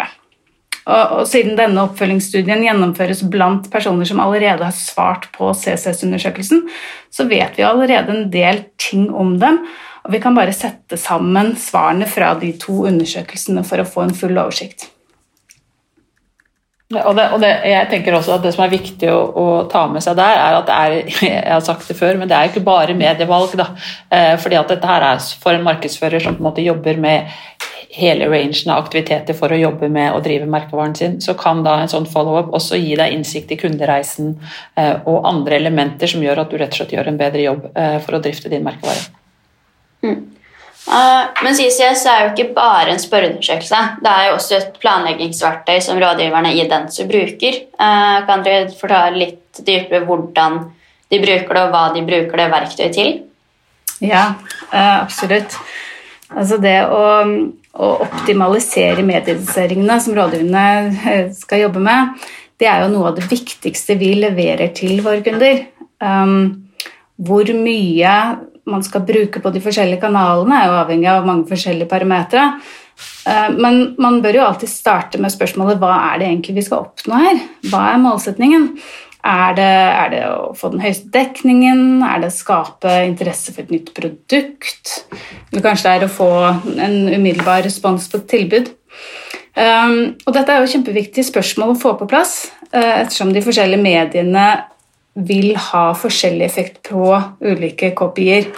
og, 0.85 1.13
og 1.15 1.23
siden 1.29 1.55
denne 1.57 1.85
oppfølgingsstudien 1.87 2.65
gjennomføres 2.67 3.23
blant 3.31 3.69
personer 3.73 4.05
som 4.05 4.21
allerede 4.21 4.67
har 4.67 4.75
svart 4.75 5.29
på 5.33 5.49
CCS-undersøkelsen, 5.57 6.67
så 7.09 7.25
vet 7.31 7.57
vi 7.57 7.65
allerede 7.65 8.13
en 8.13 8.27
del 8.33 8.65
ting 8.77 9.07
om 9.09 9.37
dem, 9.41 9.63
og 10.05 10.11
vi 10.13 10.21
kan 10.21 10.35
bare 10.37 10.53
sette 10.53 10.99
sammen 11.01 11.55
svarene 11.57 12.05
fra 12.09 12.35
de 12.37 12.51
to 12.61 12.83
undersøkelsene 12.85 13.65
for 13.65 13.81
å 13.81 13.87
få 13.89 14.05
en 14.05 14.13
full 14.17 14.37
oversikt. 14.37 14.91
Og, 16.93 17.15
det, 17.17 17.23
og 17.33 17.39
det, 17.41 17.49
jeg 17.65 17.87
tenker 17.89 18.13
også 18.13 18.35
at 18.35 18.43
det 18.45 18.51
som 18.53 18.61
er 18.61 18.75
viktig 18.75 19.07
å, 19.09 19.21
å, 19.41 19.45
ta 19.71 19.87
med 19.89 20.03
seg 20.05 20.19
der, 20.19 20.37
er 20.37 20.57
at 20.59 20.67
det 20.69 20.75
er 20.75 20.97
jeg 21.31 21.53
har 21.55 21.63
sagt 21.65 21.89
det 21.89 21.97
før, 21.97 22.19
men 22.21 22.29
det 22.29 22.37
er 22.37 22.51
ikke 22.51 22.61
bare 22.67 22.93
medievalg. 22.97 23.55
da, 23.57 23.71
eh, 24.13 24.35
fordi 24.41 24.59
at 24.59 24.69
dette 24.69 24.91
her 24.91 25.07
er 25.07 25.25
for 25.41 25.57
en 25.57 25.65
markedsfører 25.65 26.21
som 26.21 26.37
på 26.37 26.45
en 26.45 26.49
måte 26.51 26.65
jobber 26.65 27.01
med 27.01 27.33
hele 27.95 28.29
rangen 28.29 28.69
av 28.69 28.83
aktiviteter 28.83 29.33
for 29.33 29.49
å 29.49 29.57
jobbe 29.57 29.89
med 29.89 30.13
å 30.13 30.21
drive 30.21 30.45
merkevaren 30.51 30.95
sin, 30.99 31.19
så 31.23 31.33
kan 31.39 31.63
da 31.65 31.79
en 31.81 31.89
sånn 31.89 32.05
follow-up 32.11 32.53
også 32.53 32.77
gi 32.77 32.93
deg 32.99 33.17
innsikt 33.17 33.55
i 33.55 33.59
kundereisen 33.59 34.35
eh, 34.77 34.97
og 35.09 35.25
andre 35.25 35.57
elementer 35.57 36.11
som 36.11 36.21
gjør 36.21 36.43
at 36.43 36.53
du 36.53 36.59
rett 36.61 36.75
og 36.75 36.83
slett 36.83 36.97
gjør 36.99 37.09
en 37.09 37.21
bedre 37.21 37.47
jobb 37.49 37.69
eh, 37.73 38.01
for 38.05 38.19
å 38.19 38.21
drifte 38.21 38.51
din 38.51 38.67
merkevare. 38.67 39.24
Mm. 40.05 40.35
Eh, 40.85 41.43
men 41.43 41.55
CCS 41.57 42.05
er 42.05 42.19
jo 42.21 42.31
ikke 42.33 42.53
bare 42.53 42.93
en 42.93 43.01
spørreundersøkelse. 43.01 43.81
Det 44.05 44.11
er 44.11 44.27
jo 44.27 44.35
også 44.37 44.57
et 44.59 44.77
planleggingsverktøy 44.81 45.79
som 45.81 45.99
rådgiverne 46.01 46.53
i 46.53 46.67
Denso 46.69 47.07
bruker. 47.09 47.61
Eh, 47.73 48.17
kan 48.27 48.45
dere 48.45 48.69
fortelle 48.77 49.23
litt 49.23 49.63
dypere 49.65 50.05
hvordan 50.05 50.61
de 51.09 51.21
bruker 51.21 51.57
det, 51.57 51.63
og 51.63 51.73
hva 51.73 51.85
de 51.95 52.05
bruker 52.05 52.41
det 52.41 52.51
verktøyet 52.53 52.97
til? 52.97 53.11
Ja, 54.03 54.27
eh, 54.71 54.95
absolutt. 55.01 55.57
Altså 56.35 56.57
det 56.61 56.77
å, 56.89 57.03
å 57.73 57.91
optimalisere 58.05 59.05
mediediseringene 59.05 59.99
som 60.03 60.17
rådgiverne 60.17 61.29
skal 61.37 61.65
jobbe 61.65 61.81
med, 61.85 62.25
det 62.61 62.69
er 62.69 62.83
jo 62.83 62.91
noe 62.93 63.09
av 63.09 63.17
det 63.17 63.25
viktigste 63.29 63.97
vi 63.99 64.13
leverer 64.19 64.69
til 64.75 65.01
våre 65.05 65.23
kunder. 65.25 65.65
Um, 66.03 66.67
hvor 67.15 67.47
mye 67.55 68.13
man 68.69 68.83
skal 68.85 69.05
bruke 69.05 69.41
på 69.41 69.51
de 69.53 69.61
forskjellige 69.63 70.01
kanalene, 70.01 70.57
er 70.57 70.71
jo 70.71 70.79
avhengig 70.81 71.09
av 71.11 71.27
mange 71.27 71.47
forskjellige 71.49 71.89
parametere. 71.91 72.47
Eh, 73.27 73.49
men 73.55 73.95
man 74.01 74.21
bør 74.23 74.39
jo 74.39 74.45
alltid 74.45 74.71
starte 74.71 75.21
med 75.21 75.33
spørsmålet 75.33 75.81
hva 75.81 75.95
er 76.11 76.21
det 76.21 76.29
egentlig 76.29 76.59
vi 76.59 76.67
skal 76.67 76.87
oppnå 76.87 77.19
her? 77.25 77.41
Hva 77.71 77.89
er 77.91 78.01
målsetningen? 78.03 78.69
Er 79.25 79.55
det, 79.57 79.63
er 79.65 80.09
det, 80.13 80.21
å 80.29 80.51
få 80.57 80.69
den 80.73 80.83
høyeste 80.83 81.09
dekningen? 81.13 82.03
Er 82.05 82.21
det 82.21 82.29
å 82.29 82.35
skape 82.35 82.93
interesse 83.07 83.53
for 83.53 83.65
et 83.65 83.73
nytt 83.73 83.89
produkt? 83.97 84.99
Eller 85.49 85.65
kanskje 85.65 85.87
det 85.87 85.95
er 85.95 86.05
å 86.05 86.13
få 86.13 86.31
en 86.75 86.99
umiddelbar 87.09 87.65
respons 87.65 88.05
på 88.11 88.21
et 88.21 88.27
tilbud? 88.35 88.69
Um, 89.55 90.13
og 90.27 90.35
dette 90.35 90.51
er 90.51 90.61
jo 90.61 90.69
kjempeviktige 90.69 91.25
spørsmål 91.25 91.73
å 91.73 91.79
få 91.79 91.95
på 91.97 92.09
plass, 92.11 92.51
uh, 92.75 93.01
ettersom 93.01 93.31
de 93.33 93.41
forskjellige 93.41 93.81
mediene 93.81 94.45
vil 95.15 95.55
ha 95.69 95.85
forskjellig 95.97 96.45
effekt 96.45 96.81
på 96.89 97.15
ulike 97.43 97.93
kopier. 97.95 98.49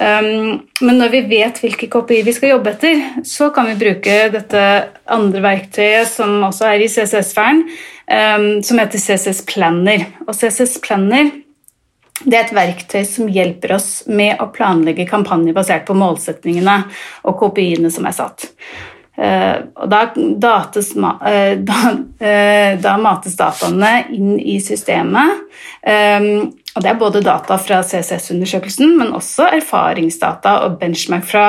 Um, 0.00 0.62
men 0.80 0.96
når 0.96 1.12
vi 1.12 1.20
vet 1.28 1.58
hvilke 1.60 1.90
kopier 1.92 2.24
vi 2.24 2.32
skal 2.32 2.54
jobbe 2.54 2.72
etter, 2.72 3.02
så 3.26 3.50
kan 3.52 3.68
vi 3.68 3.78
bruke 3.80 4.16
dette 4.32 4.62
andre 5.10 5.42
verktøyet 5.44 6.08
som 6.08 6.38
også 6.46 6.70
er 6.70 6.84
i 6.84 6.88
CSS-sfæren, 6.88 7.66
um, 8.06 8.48
som 8.64 8.80
heter 8.80 9.02
CSS 9.02 9.44
Planner. 9.50 10.06
Og 10.26 10.32
CSS 10.38 10.78
Planner 10.84 11.34
det 12.20 12.36
er 12.36 12.42
et 12.44 12.52
verktøy 12.52 13.04
som 13.08 13.30
hjelper 13.32 13.78
oss 13.78 13.90
med 14.08 14.40
å 14.44 14.50
planlegge 14.52 15.08
kampanjer 15.08 15.56
basert 15.56 15.86
på 15.88 15.96
målsetningene 15.96 16.82
og 17.24 17.38
kopiene 17.40 17.92
som 17.92 18.08
er 18.08 18.16
satt. 18.16 18.50
Uh, 19.20 19.66
og 19.76 19.90
da, 19.92 19.98
dates, 20.40 20.94
uh, 20.96 21.10
da, 21.60 21.80
uh, 21.92 22.70
da, 22.80 22.94
mates 23.02 23.36
dataene 23.36 23.92
inn 24.16 24.38
i 24.40 24.56
systemet. 24.64 25.44
Og 26.70 26.84
det 26.84 26.88
er 26.88 26.98
både 27.00 27.20
data 27.24 27.56
fra 27.60 27.80
CSS-undersøkelsen, 27.84 28.94
men 28.96 29.12
også 29.16 29.48
erfaringsdata 29.58 30.60
og 30.64 30.78
benchmark 30.80 31.26
fra 31.26 31.46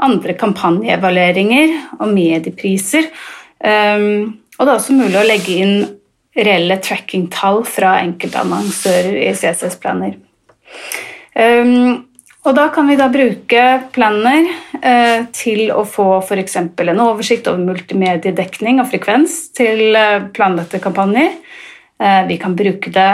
andre 0.00 0.36
kampanjeevalueringer 0.38 1.74
og 1.98 2.12
mediepriser. 2.14 3.08
Og 3.60 4.60
det 4.62 4.68
er 4.68 4.76
også 4.76 4.94
mulig 4.94 5.18
å 5.18 5.26
legge 5.26 5.56
inn 5.64 5.74
reelle 6.38 6.78
tracking-tall 6.78 7.64
fra 7.66 7.96
enkeltannonsører 8.04 9.18
i 9.24 9.32
CSS-planer. 9.34 10.14
Um, 11.34 12.09
og 12.40 12.54
da 12.56 12.68
kan 12.72 12.88
vi 12.88 12.96
da 12.96 13.10
bruke 13.12 13.64
Planner 13.92 14.46
eh, 14.80 15.26
til 15.36 15.66
å 15.74 15.84
få 15.84 16.22
f.eks. 16.22 16.56
en 16.56 17.02
oversikt 17.04 17.50
over 17.50 17.60
multimediedekning 17.66 18.80
og 18.80 18.88
frekvens 18.92 19.50
til 19.56 19.92
eh, 19.98 20.22
planlagte 20.32 20.80
kampanjer. 20.80 21.36
Eh, 22.00 22.22
vi 22.30 22.38
kan 22.40 22.56
bruke 22.56 22.92
det 22.94 23.10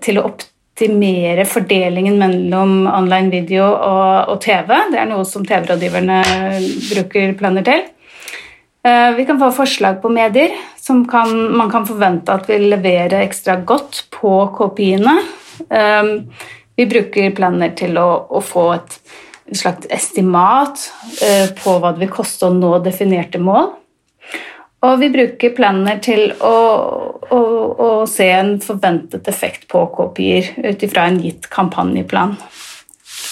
til 0.00 0.20
å 0.20 0.24
optimere 0.30 1.44
fordelingen 1.44 2.16
mellom 2.20 2.86
online 2.88 3.28
video 3.34 3.66
og, 3.68 4.32
og 4.32 4.40
TV. 4.40 4.72
Det 4.94 5.02
er 5.02 5.10
noe 5.10 5.26
som 5.28 5.44
TV-rådgiverne 5.44 6.22
bruker 6.88 7.34
Planner 7.36 7.66
til. 7.66 7.84
Eh, 8.80 9.10
vi 9.18 9.26
kan 9.28 9.36
få 9.42 9.50
forslag 9.52 10.00
på 10.00 10.08
medier 10.08 10.56
som 10.80 11.04
kan, 11.08 11.52
man 11.52 11.68
kan 11.70 11.84
forvente 11.84 12.32
at 12.32 12.48
vil 12.48 12.70
levere 12.72 13.20
ekstra 13.26 13.58
godt 13.60 14.06
på 14.14 14.32
kopiene. 14.56 15.18
Eh, 15.68 16.16
vi 16.80 16.86
bruker 16.88 17.34
planer 17.36 17.74
til 17.76 17.98
å, 18.00 18.08
å 18.32 18.40
få 18.44 18.70
et, 18.78 18.96
slags 19.50 19.88
estimat 19.90 20.78
eh, 21.26 21.48
på 21.58 21.72
hva 21.82 21.90
det 21.90 22.04
vil 22.04 22.12
koste 22.14 22.46
å 22.46 22.54
nå 22.54 22.76
definerte 22.84 23.40
mål. 23.42 23.72
Og 24.86 24.94
vi 25.00 25.08
bruker 25.12 25.52
planer 25.56 25.98
til 26.00 26.30
å, 26.38 26.54
å, 27.34 27.40
å 27.74 27.88
se 28.08 28.28
en 28.32 28.54
forventet 28.62 29.26
effekt 29.28 29.66
på 29.72 29.82
kopier 29.96 30.52
ut 30.62 30.84
ifra 30.86 31.08
en 31.10 31.18
gitt 31.20 31.50
kampanjeplan. 31.52 32.36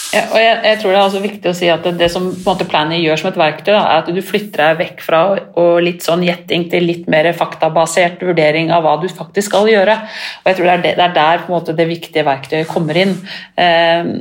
Og 0.08 0.38
jeg, 0.40 0.52
jeg, 0.64 0.76
tror 0.80 0.94
Det 0.94 0.98
er 0.98 1.04
også 1.04 1.20
viktig 1.20 1.50
å 1.50 1.56
si 1.56 1.66
at 1.68 1.84
det, 1.84 1.92
det 2.00 2.06
som 2.12 2.30
på 2.30 2.40
en 2.40 2.46
måte 2.46 2.66
Planny 2.68 3.00
gjør 3.02 3.20
som 3.20 3.28
et 3.28 3.38
verktøy, 3.40 3.74
da, 3.74 3.82
er 3.82 4.00
at 4.00 4.08
du 4.08 4.20
flytter 4.24 4.62
deg 4.62 4.78
vekk 4.80 5.02
fra 5.04 5.20
og 5.36 5.82
litt 5.84 6.06
sånn 6.06 6.24
gjetting 6.24 6.64
til 6.72 6.86
litt 6.88 7.10
mer 7.12 7.28
faktabasert 7.36 8.22
vurdering 8.24 8.72
av 8.72 8.86
hva 8.86 8.96
du 9.02 9.08
faktisk 9.12 9.50
skal 9.50 9.68
gjøre. 9.68 9.98
Og 10.40 10.48
jeg 10.48 10.58
tror 10.58 10.70
Det 10.70 10.74
er, 10.74 10.84
det, 10.86 10.94
det 10.96 11.06
er 11.10 11.16
der 11.18 11.44
på 11.44 11.52
en 11.52 11.56
måte 11.58 11.76
det 11.76 11.88
viktige 11.90 12.24
verktøyet 12.24 12.70
kommer 12.72 13.00
inn. 13.02 13.14
Eh, 13.60 14.12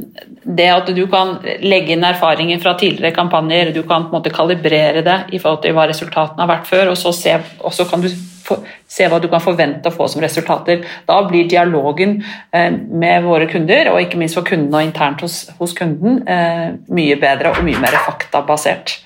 det 0.60 0.70
at 0.74 0.92
du 0.96 1.04
kan 1.12 1.38
legge 1.64 1.96
inn 1.96 2.04
erfaringer 2.08 2.60
fra 2.64 2.76
tidligere 2.80 3.16
kampanjer, 3.16 3.72
du 3.72 3.84
kan 3.84 4.10
på 4.10 4.12
en 4.12 4.20
måte 4.20 4.36
kalibrere 4.36 5.06
det 5.08 5.20
i 5.32 5.40
forhold 5.40 5.64
til 5.64 5.76
hva 5.78 5.88
resultatene 5.88 6.44
har 6.44 6.52
vært 6.52 6.68
før, 6.68 6.92
og 6.92 7.00
så, 7.00 7.16
se, 7.16 7.40
og 7.64 7.76
så 7.76 7.88
kan 7.88 8.04
du 8.04 8.12
se 8.88 9.08
hva 9.10 9.20
du 9.22 9.28
kan 9.32 9.44
forvente 9.44 9.90
å 9.90 9.96
få 9.96 10.08
som 10.12 10.24
resultater. 10.24 10.86
Da 11.08 11.20
blir 11.28 11.50
dialogen 11.50 12.18
eh, 12.52 12.72
med 12.72 13.26
våre 13.26 13.50
kunder, 13.52 13.92
og 13.92 14.02
ikke 14.04 14.20
minst 14.22 14.38
for 14.40 14.48
kundene 14.48 14.82
og 14.82 14.88
internt 14.90 15.24
hos, 15.26 15.40
hos 15.60 15.76
kunden, 15.78 16.22
eh, 16.28 16.78
mye 16.88 17.20
bedre 17.22 17.54
og 17.54 17.66
mye 17.68 17.82
mer 17.84 18.00
faktabasert. 18.08 18.98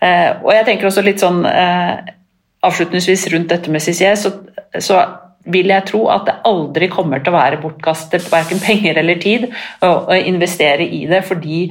Eh, 0.00 0.30
og 0.42 0.52
jeg 0.54 0.68
tenker 0.70 0.90
også 0.90 1.04
litt 1.04 1.22
sånn 1.22 1.42
avslutningsvis 2.64 3.28
rundt 3.34 3.50
dette 3.52 3.72
med 3.72 3.82
CCS, 3.84 4.24
så, 4.24 4.32
så 4.80 5.02
vil 5.52 5.68
jeg 5.68 5.84
tro 5.90 6.06
at 6.08 6.24
det 6.28 6.38
aldri 6.48 6.88
kommer 6.92 7.20
til 7.20 7.34
å 7.34 7.36
være 7.36 7.60
bortkastet 7.60 8.30
verken 8.32 8.62
penger 8.64 9.02
eller 9.02 9.20
tid 9.20 9.50
å 9.84 10.16
investere 10.16 10.86
i 10.86 11.02
det, 11.10 11.20
fordi 11.28 11.66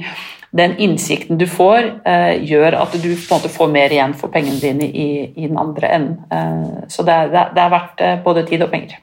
den 0.56 0.76
innsikten 0.78 1.38
du 1.38 1.46
får, 1.50 1.82
eh, 2.06 2.44
gjør 2.46 2.76
at 2.78 2.92
du 2.94 3.08
på 3.10 3.34
en 3.34 3.40
måte 3.40 3.50
får 3.50 3.70
mer 3.74 3.90
igjen 3.90 4.14
for 4.14 4.30
pengene 4.30 4.60
dine 4.62 4.86
i, 4.86 5.08
i 5.34 5.48
den 5.48 5.58
andre 5.58 5.90
enden. 5.96 6.20
Eh, 6.30 6.84
så 6.88 7.02
det, 7.02 7.16
er, 7.24 7.50
det, 7.56 7.62
er 7.62 7.72
verdt 7.72 8.04
eh, 8.06 8.20
både 8.22 8.44
tid 8.46 8.62
og 8.62 8.70
penger. 8.70 9.00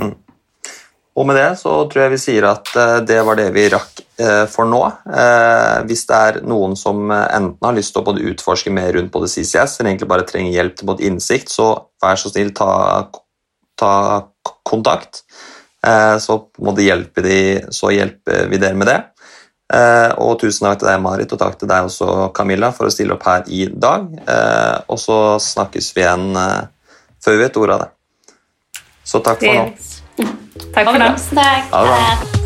Mm. 0.00 0.14
Og 1.20 1.26
med 1.28 1.36
det 1.36 1.50
så 1.60 1.74
tror 1.90 2.06
jeg 2.06 2.14
vi 2.14 2.20
sier 2.22 2.46
at 2.48 2.70
det 3.04 3.18
var 3.26 3.36
det 3.36 3.48
vi 3.52 3.66
rakk 3.68 3.98
for 4.48 4.68
nå. 4.68 4.78
Hvis 5.88 6.04
det 6.08 6.16
er 6.16 6.38
noen 6.48 6.76
som 6.78 7.10
enten 7.10 7.66
har 7.66 7.74
lyst 7.76 7.92
til 7.92 8.00
å 8.00 8.06
både 8.06 8.22
utforske 8.30 8.72
mer 8.72 8.92
rundt 8.94 9.10
både 9.12 9.28
CCS, 9.28 9.80
eller 9.80 9.90
egentlig 9.90 10.08
bare 10.08 10.24
trenger 10.28 10.54
hjelp 10.54 10.78
til 10.78 10.88
både 10.88 11.04
innsikt, 11.10 11.52
så 11.52 11.66
vær 12.00 12.20
så 12.20 12.30
snill, 12.30 12.54
ta, 12.56 12.70
ta 13.76 13.92
kontakt. 14.70 15.24
Så 16.24 16.38
de 16.78 16.86
hjelpe 16.86 17.26
de, 17.26 17.40
så 17.74 17.90
hjelper 17.92 18.46
vi 18.54 18.62
dere 18.62 18.78
med 18.78 18.88
det. 18.88 19.00
Eh, 19.70 20.10
og 20.18 20.34
tusen 20.42 20.66
takk 20.66 20.80
til 20.80 20.90
deg, 20.90 20.98
Marit, 21.04 21.30
og 21.30 21.38
takk 21.38 21.60
til 21.60 21.70
deg 21.70 21.86
også, 21.86 22.30
Camilla, 22.34 22.72
for 22.74 22.88
å 22.88 22.94
stille 22.94 23.14
opp 23.14 23.26
her 23.28 23.46
i 23.46 23.68
dag. 23.70 24.08
Eh, 24.26 24.76
og 24.90 24.98
så 24.98 25.20
snakkes 25.42 25.92
vi 25.94 26.04
igjen 26.04 26.34
eh, 26.40 26.66
før 27.22 27.38
vi 27.38 27.44
vet 27.44 27.62
ordet 27.62 27.78
av 27.78 27.86
det. 27.86 27.90
Så 29.06 29.22
takk 29.24 29.42
for 29.44 29.62
nå. 29.62 29.70
Takk 30.74 30.90
for 30.90 31.00
nå. 31.00 31.14
Ha 31.14 31.86
det 31.86 31.94
bra. 31.94 32.36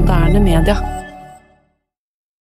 moderne 0.00 0.40
media. 0.40 0.99